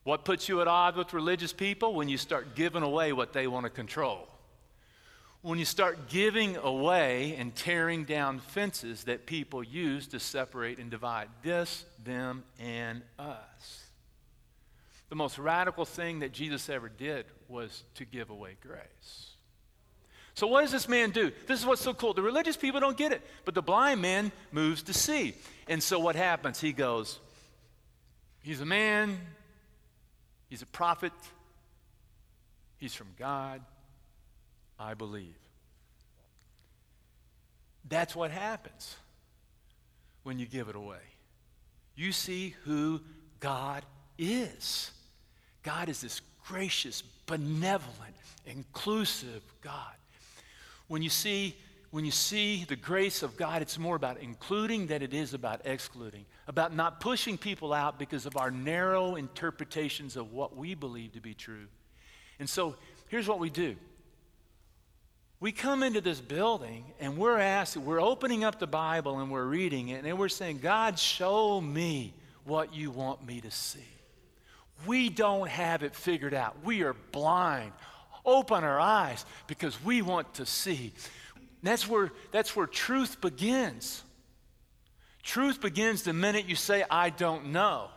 What 0.05 0.25
puts 0.25 0.49
you 0.49 0.63
at 0.63 0.69
odds 0.69 0.97
with 0.97 1.13
religious 1.13 1.53
people? 1.53 1.93
When 1.95 2.09
you 2.09 2.17
start 2.17 2.55
giving 2.55 2.83
away 2.83 3.13
what 3.13 3.33
they 3.33 3.47
want 3.47 3.65
to 3.65 3.71
control. 3.71 4.29
When 5.43 5.59
you 5.59 5.65
start 5.65 6.09
giving 6.09 6.57
away 6.57 7.37
and 7.39 7.55
tearing 7.55 8.05
down 8.05 8.41
fences 8.41 9.05
that 9.05 9.27
people 9.27 9.63
use 9.63 10.09
to 10.09 10.21
separate 10.21 10.79
and 10.79 10.91
divide 10.91 11.29
this, 11.43 11.85
them, 12.05 12.43
and 12.59 13.03
us. 13.19 13.85
The 15.09 15.17
most 15.17 15.39
radical 15.39 15.85
thing 15.85 16.21
that 16.21 16.33
Jesus 16.33 16.69
ever 16.69 16.89
did 16.89 17.25
was 17.49 17.85
to 17.95 18.05
give 18.05 18.31
away 18.31 18.57
grace. 18.61 19.31
So, 20.35 20.47
what 20.47 20.63
does 20.63 20.71
this 20.71 20.89
man 20.89 21.11
do? 21.11 21.33
This 21.47 21.59
is 21.59 21.67
what's 21.67 21.83
so 21.83 21.95
cool. 21.95 22.15
The 22.15 22.23
religious 22.23 22.57
people 22.57 22.79
don't 22.79 22.97
get 22.97 23.11
it, 23.13 23.23
but 23.45 23.55
the 23.55 23.63
blind 23.63 24.01
man 24.01 24.31
moves 24.53 24.85
to 24.85 24.93
see. 24.93 25.35
And 25.67 25.83
so, 25.83 25.99
what 25.99 26.15
happens? 26.15 26.61
He 26.61 26.73
goes, 26.73 27.19
He's 28.43 28.61
a 28.61 28.67
man, 28.67 29.19
he's 30.49 30.63
a 30.63 30.67
prophet, 30.67 31.13
he's 32.77 32.95
from 32.95 33.09
God. 33.19 33.63
I 34.79 34.95
believe. 34.95 35.37
That's 37.89 38.15
what 38.15 38.31
happens 38.31 38.97
when 40.23 40.39
you 40.39 40.47
give 40.47 40.69
it 40.69 40.77
away. 40.77 41.01
You 41.97 42.13
see 42.13 42.55
who 42.65 43.01
God 43.41 43.85
is. 44.19 44.91
God 45.63 45.89
is 45.89 46.01
this 46.01 46.21
gracious, 46.47 47.03
benevolent, 47.27 48.15
inclusive 48.47 49.43
God. 49.63 49.95
When 50.87 51.03
you 51.03 51.11
see 51.11 51.57
when 51.91 52.05
you 52.05 52.11
see 52.11 52.65
the 52.65 52.77
grace 52.77 53.23
of 53.23 53.37
God, 53.39 53.63
it's 53.63 53.79
more 53.79 53.97
about 53.97 54.19
including 54.19 54.89
than 54.89 55.01
it 55.01 55.15
is 55.15 55.33
about 55.33 55.63
excluding, 55.65 56.27
about 56.47 56.75
not 56.75 57.01
pushing 57.01 57.39
people 57.39 57.73
out 57.73 57.99
because 57.99 58.27
of 58.27 58.37
our 58.37 58.51
narrow 58.51 59.15
interpretations 59.15 60.15
of 60.17 60.33
what 60.33 60.55
we 60.55 60.75
believe 60.75 61.13
to 61.13 61.21
be 61.21 61.33
true. 61.33 61.67
And 62.39 62.49
so 62.49 62.77
here's 63.09 63.27
what 63.27 63.39
we 63.39 63.49
do 63.49 63.75
we 65.41 65.53
come 65.53 65.83
into 65.83 66.01
this 66.01 66.21
building 66.21 66.85
and 66.99 67.17
we're 67.17 67.39
asking, 67.39 67.85
we're 67.85 68.01
opening 68.01 68.45
up 68.45 68.59
the 68.59 68.67
Bible 68.67 69.19
and 69.21 69.31
we're 69.31 69.45
reading 69.45 69.89
it, 69.89 70.05
and 70.05 70.19
we're 70.19 70.29
saying, 70.29 70.59
God, 70.59 70.99
show 70.99 71.61
me 71.61 72.15
what 72.45 72.75
you 72.75 72.91
want 72.91 73.25
me 73.25 73.41
to 73.41 73.51
see. 73.51 73.81
We 74.87 75.09
don't 75.09 75.49
have 75.49 75.83
it 75.83 75.95
figured 75.95 76.35
out. 76.35 76.57
We 76.65 76.83
are 76.83 76.95
blind 77.13 77.73
open 78.29 78.63
our 78.63 78.79
eyes 78.79 79.25
because 79.47 79.83
we 79.83 80.03
want 80.03 80.35
to 80.35 80.47
see. 80.47 80.93
That's 81.63 81.89
where, 81.89 82.13
that's 82.31 82.55
where 82.55 82.67
truth 82.67 83.21
begins. 83.21 84.05
Truth 85.23 85.61
begins 85.61 86.03
the 86.03 86.13
minute 86.13 86.47
you 86.47 86.55
say, 86.55 86.85
I 86.91 87.11
don't 87.11 87.47
know. 87.47 87.89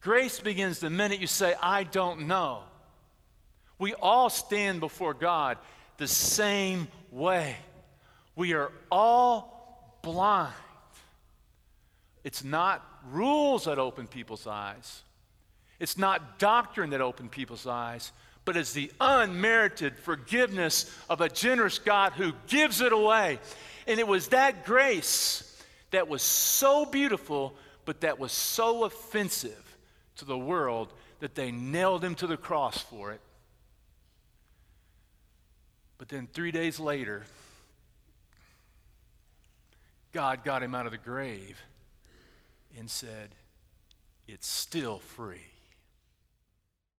Grace 0.00 0.40
begins 0.40 0.78
the 0.78 0.88
minute 0.88 1.20
you 1.20 1.26
say, 1.26 1.54
I 1.60 1.84
don't 1.84 2.26
know. 2.26 2.62
We 3.80 3.94
all 3.94 4.30
stand 4.30 4.78
before 4.78 5.14
God 5.14 5.58
the 5.96 6.06
same 6.06 6.86
way. 7.10 7.56
We 8.36 8.52
are 8.52 8.70
all 8.92 9.98
blind. 10.02 10.54
It's 12.22 12.44
not 12.44 12.86
rules 13.10 13.64
that 13.64 13.80
open 13.80 14.06
people's 14.06 14.46
eyes. 14.46 15.02
It's 15.80 15.98
not 15.98 16.38
doctrine 16.38 16.90
that 16.90 17.00
open 17.00 17.28
people's 17.28 17.66
eyes 17.66 18.12
but 18.44 18.56
it's 18.56 18.72
the 18.72 18.90
unmerited 19.00 19.96
forgiveness 19.96 20.92
of 21.08 21.20
a 21.20 21.28
generous 21.28 21.78
God 21.78 22.12
who 22.14 22.32
gives 22.46 22.80
it 22.80 22.92
away. 22.92 23.38
And 23.86 24.00
it 24.00 24.06
was 24.08 24.28
that 24.28 24.64
grace 24.64 25.62
that 25.90 26.08
was 26.08 26.22
so 26.22 26.86
beautiful, 26.86 27.54
but 27.84 28.00
that 28.00 28.18
was 28.18 28.32
so 28.32 28.84
offensive 28.84 29.76
to 30.16 30.24
the 30.24 30.38
world 30.38 30.92
that 31.20 31.34
they 31.34 31.50
nailed 31.50 32.02
him 32.02 32.14
to 32.16 32.26
the 32.26 32.36
cross 32.36 32.78
for 32.78 33.12
it. 33.12 33.20
But 36.00 36.08
then 36.08 36.28
three 36.32 36.50
days 36.50 36.80
later, 36.80 37.24
God 40.12 40.44
got 40.44 40.62
him 40.62 40.74
out 40.74 40.86
of 40.86 40.92
the 40.92 40.98
grave 40.98 41.60
and 42.78 42.90
said, 42.90 43.28
It's 44.26 44.46
still 44.46 45.00
free. 45.00 45.44